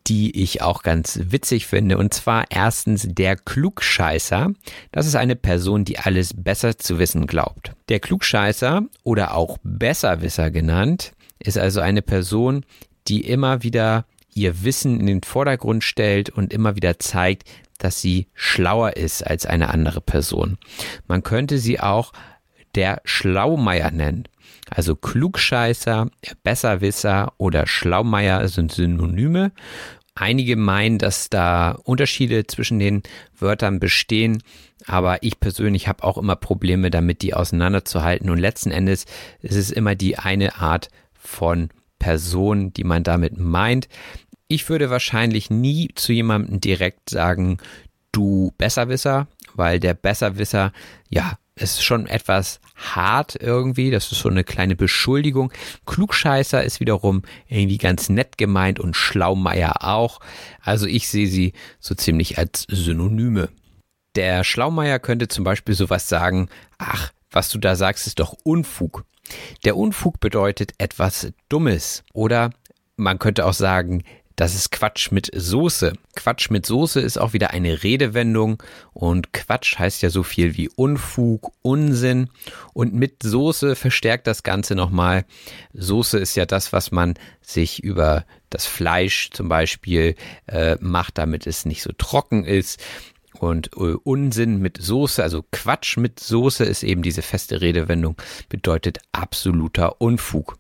[0.08, 1.98] die ich auch ganz witzig finde.
[1.98, 4.52] Und zwar erstens der Klugscheißer.
[4.92, 7.74] Das ist eine Person, die alles besser zu wissen glaubt.
[7.90, 12.66] Der Klugscheißer oder auch Besserwisser genannt ist also eine Person,
[13.08, 17.44] die immer wieder ihr Wissen in den Vordergrund stellt und immer wieder zeigt,
[17.78, 20.58] dass sie schlauer ist als eine andere Person.
[21.08, 22.14] Man könnte sie auch
[22.76, 24.28] der Schlaumeier nennen.
[24.70, 26.10] Also Klugscheißer,
[26.44, 29.52] Besserwisser oder Schlaumeier sind Synonyme.
[30.16, 33.04] Einige meinen, dass da Unterschiede zwischen den
[33.38, 34.42] Wörtern bestehen,
[34.88, 38.30] aber ich persönlich habe auch immer Probleme damit, die auseinanderzuhalten.
[38.30, 39.06] Und letzten Endes
[39.42, 40.90] ist es immer die eine Art
[41.28, 41.70] von
[42.00, 43.88] Person, die man damit meint.
[44.48, 47.58] Ich würde wahrscheinlich nie zu jemandem direkt sagen,
[48.12, 50.72] du Besserwisser, weil der Besserwisser,
[51.10, 53.90] ja, ist schon etwas hart irgendwie.
[53.90, 55.52] Das ist so eine kleine Beschuldigung.
[55.86, 60.20] Klugscheißer ist wiederum irgendwie ganz nett gemeint und Schlaumeier auch.
[60.62, 63.50] Also ich sehe sie so ziemlich als Synonyme.
[64.16, 69.06] Der Schlaumeier könnte zum Beispiel sowas sagen, ach, was du da sagst, ist doch Unfug.
[69.64, 72.52] Der Unfug bedeutet etwas Dummes oder
[72.98, 74.04] man könnte auch sagen,
[74.36, 75.94] das ist Quatsch mit Soße.
[76.16, 78.62] Quatsch mit Soße ist auch wieder eine Redewendung
[78.94, 82.30] und Quatsch heißt ja so viel wie Unfug, Unsinn
[82.74, 85.26] und mit Soße verstärkt das Ganze nochmal.
[85.74, 90.16] Soße ist ja das, was man sich über das Fleisch zum Beispiel
[90.48, 92.82] äh, macht, damit es nicht so trocken ist.
[93.40, 98.16] Und äh, Unsinn mit Soße, also Quatsch mit Soße ist eben diese feste Redewendung,
[98.50, 100.58] bedeutet absoluter Unfug.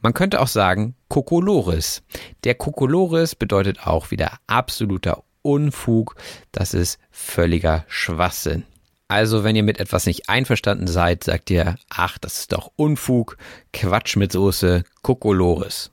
[0.00, 2.02] Man könnte auch sagen Kokolores.
[2.44, 6.16] Der Kokolores bedeutet auch wieder absoluter Unfug.
[6.52, 8.64] Das ist völliger Schwachsinn.
[9.06, 13.36] Also, wenn ihr mit etwas nicht einverstanden seid, sagt ihr, ach, das ist doch Unfug,
[13.72, 15.92] Quatsch mit Soße, Kokolores.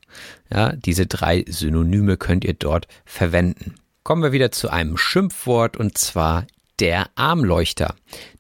[0.52, 3.76] Ja, diese drei Synonyme könnt ihr dort verwenden.
[4.04, 6.48] Kommen wir wieder zu einem Schimpfwort und zwar
[6.80, 7.96] der Armleuchter.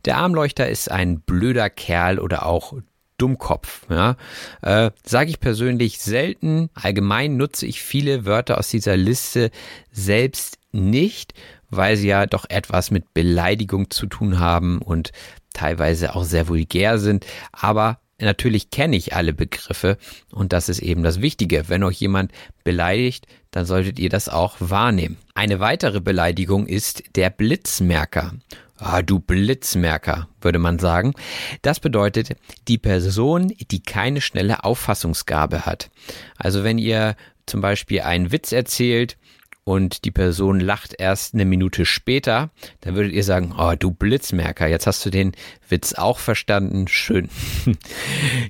[0.05, 2.73] Der Armleuchter ist ein blöder Kerl oder auch
[3.19, 3.85] Dummkopf.
[3.87, 4.15] Ja?
[4.63, 6.71] Äh, Sage ich persönlich selten.
[6.73, 9.51] Allgemein nutze ich viele Wörter aus dieser Liste
[9.91, 11.35] selbst nicht,
[11.69, 15.11] weil sie ja doch etwas mit Beleidigung zu tun haben und
[15.53, 17.27] teilweise auch sehr vulgär sind.
[17.51, 19.97] Aber Natürlich kenne ich alle Begriffe
[20.31, 21.69] und das ist eben das Wichtige.
[21.69, 22.31] Wenn euch jemand
[22.63, 25.17] beleidigt, dann solltet ihr das auch wahrnehmen.
[25.35, 28.33] Eine weitere Beleidigung ist der Blitzmerker.
[28.77, 31.13] Ah, du Blitzmerker, würde man sagen.
[31.61, 32.35] Das bedeutet
[32.67, 35.91] die Person, die keine schnelle Auffassungsgabe hat.
[36.35, 39.17] Also wenn ihr zum Beispiel einen Witz erzählt
[39.63, 42.49] und die Person lacht erst eine Minute später,
[42.79, 45.33] dann würdet ihr sagen, oh du Blitzmerker, jetzt hast du den
[45.69, 47.29] Witz auch verstanden, schön.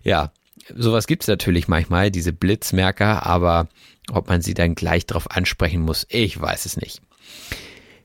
[0.04, 0.32] ja,
[0.76, 3.68] sowas gibt es natürlich manchmal, diese Blitzmerker, aber
[4.12, 7.01] ob man sie dann gleich darauf ansprechen muss, ich weiß es nicht.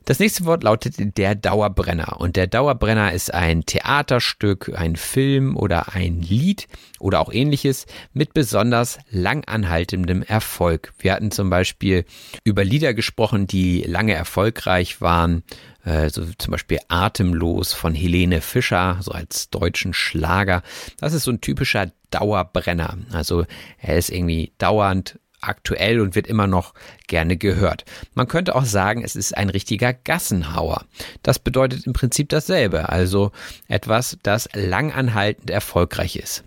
[0.07, 2.21] Das nächste Wort lautet der Dauerbrenner.
[2.21, 8.33] Und der Dauerbrenner ist ein Theaterstück, ein Film oder ein Lied oder auch ähnliches mit
[8.33, 10.93] besonders langanhaltendem Erfolg.
[10.97, 12.05] Wir hatten zum Beispiel
[12.45, 15.43] über Lieder gesprochen, die lange erfolgreich waren.
[15.87, 20.61] Äh, so zum Beispiel Atemlos von Helene Fischer, so als deutschen Schlager.
[20.99, 22.97] Das ist so ein typischer Dauerbrenner.
[23.13, 23.45] Also
[23.79, 26.73] er ist irgendwie dauernd aktuell und wird immer noch
[27.07, 27.85] gerne gehört.
[28.15, 30.83] Man könnte auch sagen, es ist ein richtiger Gassenhauer.
[31.23, 33.31] Das bedeutet im Prinzip dasselbe, also
[33.67, 36.43] etwas, das langanhaltend erfolgreich ist.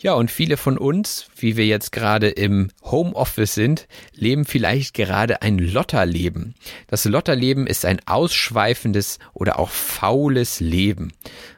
[0.00, 5.42] Ja, und viele von uns, wie wir jetzt gerade im Homeoffice sind, leben vielleicht gerade
[5.42, 6.54] ein Lotterleben.
[6.86, 11.12] Das Lotterleben ist ein ausschweifendes oder auch faules Leben.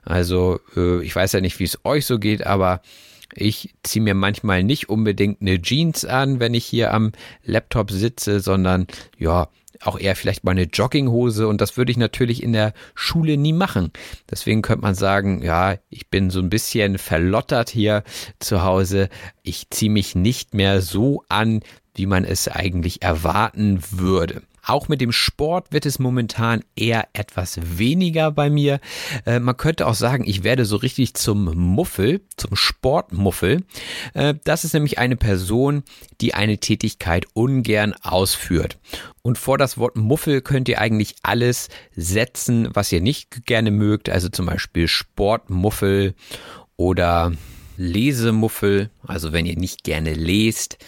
[0.04, 2.80] Also, äh, ich weiß ja nicht, wie es euch so geht, aber
[3.34, 7.12] ich ziehe mir manchmal nicht unbedingt eine Jeans an, wenn ich hier am
[7.44, 8.86] Laptop sitze, sondern
[9.18, 9.48] ja,
[9.82, 13.52] auch eher vielleicht mal eine Jogginghose und das würde ich natürlich in der Schule nie
[13.52, 13.92] machen.
[14.30, 18.04] Deswegen könnte man sagen, ja, ich bin so ein bisschen verlottert hier
[18.38, 19.08] zu Hause.
[19.42, 21.60] Ich ziehe mich nicht mehr so an,
[21.94, 24.42] wie man es eigentlich erwarten würde.
[24.70, 28.78] Auch mit dem Sport wird es momentan eher etwas weniger bei mir.
[29.26, 33.64] Äh, man könnte auch sagen, ich werde so richtig zum Muffel, zum Sportmuffel.
[34.14, 35.82] Äh, das ist nämlich eine Person,
[36.20, 38.78] die eine Tätigkeit ungern ausführt.
[39.22, 44.08] Und vor das Wort Muffel könnt ihr eigentlich alles setzen, was ihr nicht gerne mögt.
[44.08, 46.14] Also zum Beispiel Sportmuffel
[46.76, 47.32] oder
[47.76, 48.90] Lesemuffel.
[49.04, 50.78] Also wenn ihr nicht gerne lest.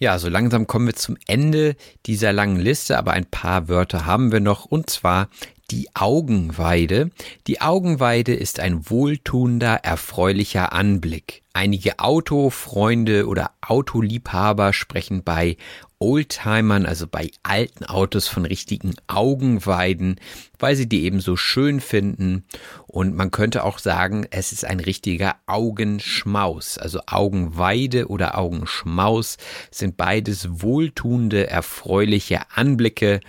[0.00, 1.74] Ja, so langsam kommen wir zum Ende
[2.06, 5.28] dieser langen Liste, aber ein paar Wörter haben wir noch und zwar
[5.72, 7.10] die Augenweide.
[7.48, 11.42] Die Augenweide ist ein wohltuender, erfreulicher Anblick.
[11.52, 15.56] Einige Autofreunde oder Autoliebhaber sprechen bei
[16.00, 20.16] Oldtimern, also bei alten Autos von richtigen Augenweiden,
[20.58, 22.44] weil sie die eben so schön finden.
[22.86, 26.78] Und man könnte auch sagen, es ist ein richtiger Augenschmaus.
[26.78, 29.38] Also Augenweide oder Augenschmaus
[29.70, 33.20] sind beides wohltuende, erfreuliche Anblicke.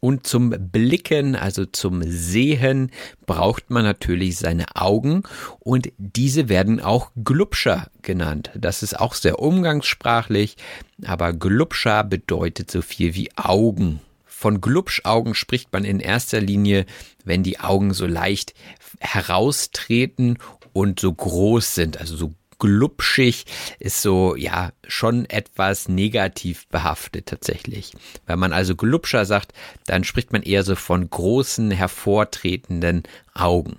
[0.00, 2.92] Und zum Blicken, also zum Sehen,
[3.26, 5.24] braucht man natürlich seine Augen
[5.58, 8.50] und diese werden auch Glubscher genannt.
[8.54, 10.56] Das ist auch sehr umgangssprachlich,
[11.04, 14.00] aber Glubscher bedeutet so viel wie Augen.
[14.24, 16.86] Von Glubschaugen spricht man in erster Linie,
[17.24, 18.54] wenn die Augen so leicht
[19.00, 20.38] heraustreten
[20.72, 23.44] und so groß sind, also so glubschig
[23.78, 27.92] ist so, ja, schon etwas negativ behaftet tatsächlich.
[28.26, 29.52] Wenn man also glubscher sagt,
[29.86, 33.04] dann spricht man eher so von großen, hervortretenden
[33.34, 33.78] Augen.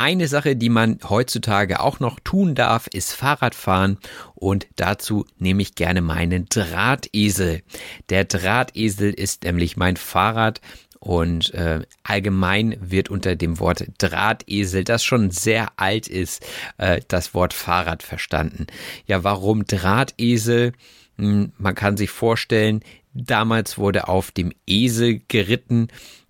[0.00, 3.98] Eine Sache, die man heutzutage auch noch tun darf, ist Fahrradfahren
[4.36, 7.62] und dazu nehme ich gerne meinen Drahtesel.
[8.08, 10.60] Der Drahtesel ist nämlich mein Fahrrad
[11.00, 16.44] und äh, allgemein wird unter dem Wort Drahtesel, das schon sehr alt ist,
[16.78, 18.66] äh, das Wort Fahrrad verstanden.
[19.06, 20.72] Ja, warum Drahtesel?
[21.16, 22.80] Hm, man kann sich vorstellen,
[23.14, 25.88] damals wurde auf dem Esel geritten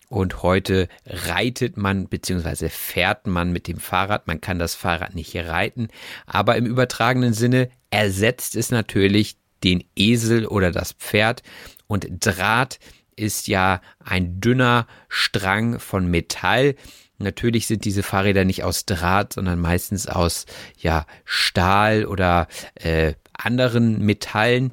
[0.09, 2.69] und heute reitet man bzw.
[2.69, 4.27] fährt man mit dem Fahrrad.
[4.27, 5.89] Man kann das Fahrrad nicht reiten,
[6.27, 11.43] aber im übertragenen Sinne ersetzt es natürlich den Esel oder das Pferd
[11.87, 12.79] und Draht
[13.19, 16.75] ist ja ein dünner Strang von Metall.
[17.19, 20.47] Natürlich sind diese Fahrräder nicht aus Draht, sondern meistens aus
[20.79, 24.73] ja Stahl oder äh, anderen Metallen.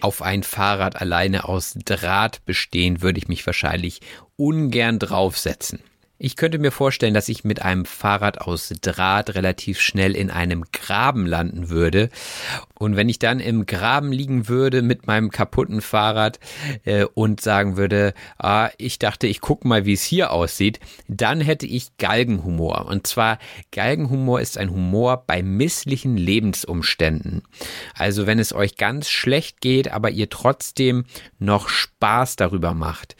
[0.00, 4.00] Auf ein Fahrrad alleine aus Draht bestehen würde ich mich wahrscheinlich
[4.36, 5.80] ungern draufsetzen.
[6.18, 10.64] Ich könnte mir vorstellen, dass ich mit einem Fahrrad aus Draht relativ schnell in einem
[10.72, 12.08] Graben landen würde.
[12.78, 16.38] Und wenn ich dann im Graben liegen würde mit meinem kaputten Fahrrad
[16.84, 21.42] äh, und sagen würde, ah, ich dachte, ich gucke mal, wie es hier aussieht, dann
[21.42, 22.86] hätte ich Galgenhumor.
[22.86, 23.38] Und zwar,
[23.70, 27.42] Galgenhumor ist ein Humor bei misslichen Lebensumständen.
[27.94, 31.04] Also wenn es euch ganz schlecht geht, aber ihr trotzdem
[31.38, 33.16] noch Spaß darüber macht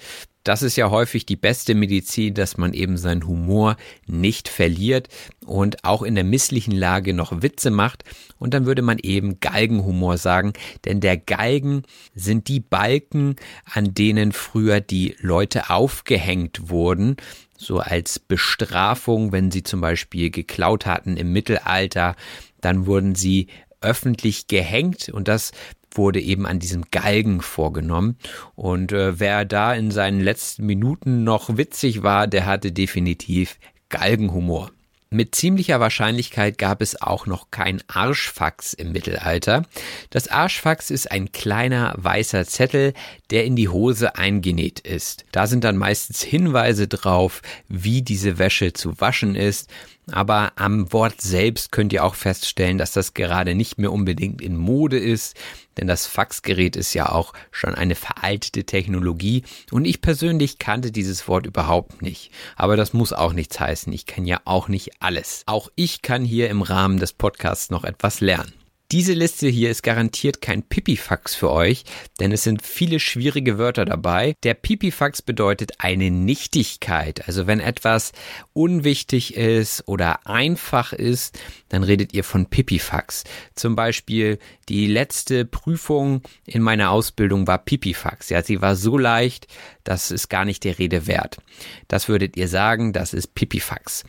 [0.47, 5.09] das ist ja häufig die beste Medizin, dass man eben seinen Humor nicht verliert
[5.45, 8.05] und auch in der misslichen Lage noch Witze macht.
[8.39, 10.53] Und dann würde man eben Galgenhumor sagen,
[10.85, 11.83] denn der Galgen
[12.15, 17.17] sind die Balken, an denen früher die Leute aufgehängt wurden
[17.59, 22.15] so als Bestrafung, wenn sie zum Beispiel geklaut hatten im Mittelalter,
[22.61, 23.47] dann wurden sie
[23.81, 25.53] öffentlich gehängt und das
[25.97, 28.17] wurde eben an diesem Galgen vorgenommen.
[28.55, 33.59] Und äh, wer da in seinen letzten Minuten noch witzig war, der hatte definitiv
[33.89, 34.71] Galgenhumor.
[35.09, 39.63] Mit ziemlicher Wahrscheinlichkeit gab es auch noch kein Arschfax im Mittelalter.
[40.11, 42.93] Das Arschfax ist ein kleiner weißer Zettel,
[43.31, 45.25] der in die Hose eingenäht ist.
[45.31, 49.71] Da sind dann meistens Hinweise drauf, wie diese Wäsche zu waschen ist
[50.11, 54.57] aber am Wort selbst könnt ihr auch feststellen, dass das gerade nicht mehr unbedingt in
[54.57, 55.37] Mode ist,
[55.77, 61.27] denn das Faxgerät ist ja auch schon eine veraltete Technologie und ich persönlich kannte dieses
[61.29, 62.31] Wort überhaupt nicht.
[62.57, 65.43] Aber das muss auch nichts heißen, ich kenne ja auch nicht alles.
[65.47, 68.53] Auch ich kann hier im Rahmen des Podcasts noch etwas lernen.
[68.93, 71.83] Diese Liste hier ist garantiert kein Pipifax für euch,
[72.21, 74.37] denn es sind viele schwierige Wörter dabei.
[74.45, 77.27] Der Pipifax bedeutet eine Nichtigkeit.
[77.27, 78.13] Also wenn etwas
[78.53, 81.37] unwichtig ist oder einfach ist,
[81.69, 83.25] dann redet ihr von Pipifax.
[83.57, 84.39] Zum Beispiel
[84.69, 88.29] die letzte Prüfung in meiner Ausbildung war Pipifax.
[88.29, 89.49] Ja, sie war so leicht,
[89.87, 91.39] das ist gar nicht der Rede wert.
[91.87, 94.05] Das würdet ihr sagen, das ist Pipifax.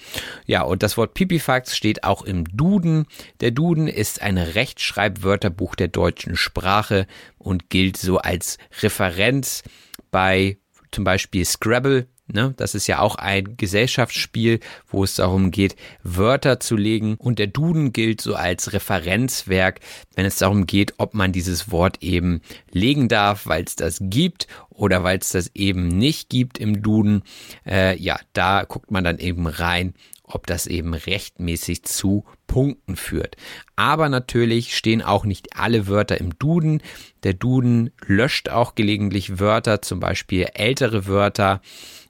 [0.48, 3.06] Ja, und das Wort Pipifax steht auch im Duden.
[3.42, 7.06] Der Duden ist ein Rechtschreibwörterbuch der deutschen Sprache
[7.38, 9.64] und gilt so als Referenz
[10.10, 10.58] bei
[10.92, 12.54] zum Beispiel Scrabble, Ne?
[12.58, 17.16] Das ist ja auch ein Gesellschaftsspiel, wo es darum geht, Wörter zu legen.
[17.16, 19.80] Und der Duden gilt so als Referenzwerk,
[20.16, 22.42] wenn es darum geht, ob man dieses Wort eben
[22.72, 27.24] legen darf, weil es das gibt oder weil es das eben nicht gibt im Duden.
[27.66, 29.94] Äh, ja, da guckt man dann eben rein
[30.28, 33.38] ob das eben rechtmäßig zu Punkten führt.
[33.76, 36.82] Aber natürlich stehen auch nicht alle Wörter im Duden.
[37.24, 41.62] Der Duden löscht auch gelegentlich Wörter, zum Beispiel ältere Wörter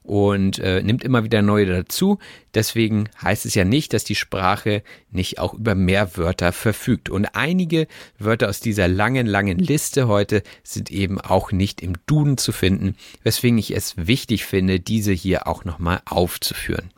[0.08, 2.18] und äh, nimmt immer wieder neue dazu.
[2.54, 7.10] Deswegen heißt es ja nicht, dass die Sprache nicht auch über mehr Wörter verfügt.
[7.10, 7.86] Und einige
[8.18, 12.96] Wörter aus dieser langen, langen Liste heute sind eben auch nicht im Duden zu finden,
[13.22, 16.90] weswegen ich es wichtig finde, diese hier auch nochmal aufzuführen.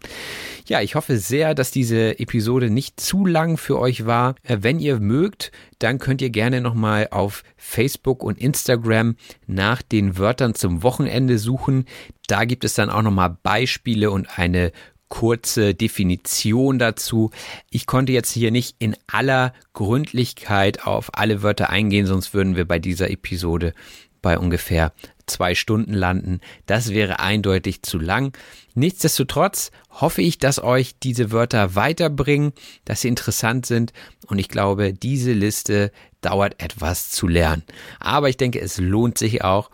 [0.70, 4.36] Ja, ich hoffe sehr, dass diese Episode nicht zu lang für euch war.
[4.44, 9.16] Äh, wenn ihr mögt, dann könnt ihr gerne nochmal auf Facebook und Instagram
[9.48, 11.86] nach den Wörtern zum Wochenende suchen.
[12.28, 14.70] Da gibt es dann auch nochmal Beispiele und eine
[15.08, 17.32] kurze Definition dazu.
[17.70, 22.64] Ich konnte jetzt hier nicht in aller Gründlichkeit auf alle Wörter eingehen, sonst würden wir
[22.64, 23.74] bei dieser Episode
[24.22, 24.92] bei ungefähr
[25.30, 26.40] zwei Stunden landen.
[26.66, 28.36] Das wäre eindeutig zu lang.
[28.74, 32.52] Nichtsdestotrotz hoffe ich, dass euch diese Wörter weiterbringen,
[32.84, 33.92] dass sie interessant sind
[34.26, 35.90] und ich glaube, diese Liste
[36.20, 37.62] dauert etwas zu lernen.
[37.98, 39.70] Aber ich denke, es lohnt sich auch.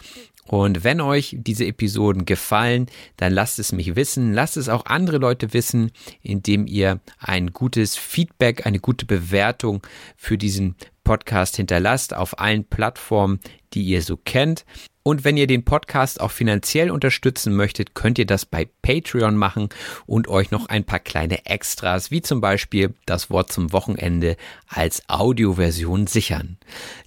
[0.46, 4.32] Und wenn euch diese Episoden gefallen, dann lasst es mich wissen.
[4.32, 5.90] Lasst es auch andere Leute wissen,
[6.22, 9.82] indem ihr ein gutes Feedback, eine gute Bewertung
[10.16, 13.40] für diesen Podcast hinterlasst auf allen Plattformen,
[13.74, 14.64] die ihr so kennt.
[15.06, 19.68] Und wenn ihr den Podcast auch finanziell unterstützen möchtet, könnt ihr das bei Patreon machen
[20.04, 25.04] und euch noch ein paar kleine Extras, wie zum Beispiel das Wort zum Wochenende als
[25.06, 26.58] Audioversion sichern.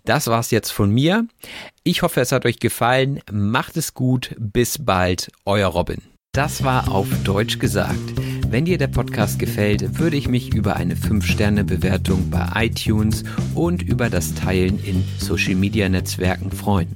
[0.05, 1.27] Das war's jetzt von mir.
[1.83, 3.19] Ich hoffe, es hat euch gefallen.
[3.29, 4.33] Macht es gut.
[4.39, 5.29] Bis bald.
[5.43, 6.01] Euer Robin.
[6.31, 7.99] Das war auf Deutsch gesagt.
[8.47, 14.09] Wenn dir der Podcast gefällt, würde ich mich über eine 5-Sterne-Bewertung bei iTunes und über
[14.09, 16.95] das Teilen in Social-Media-Netzwerken freuen.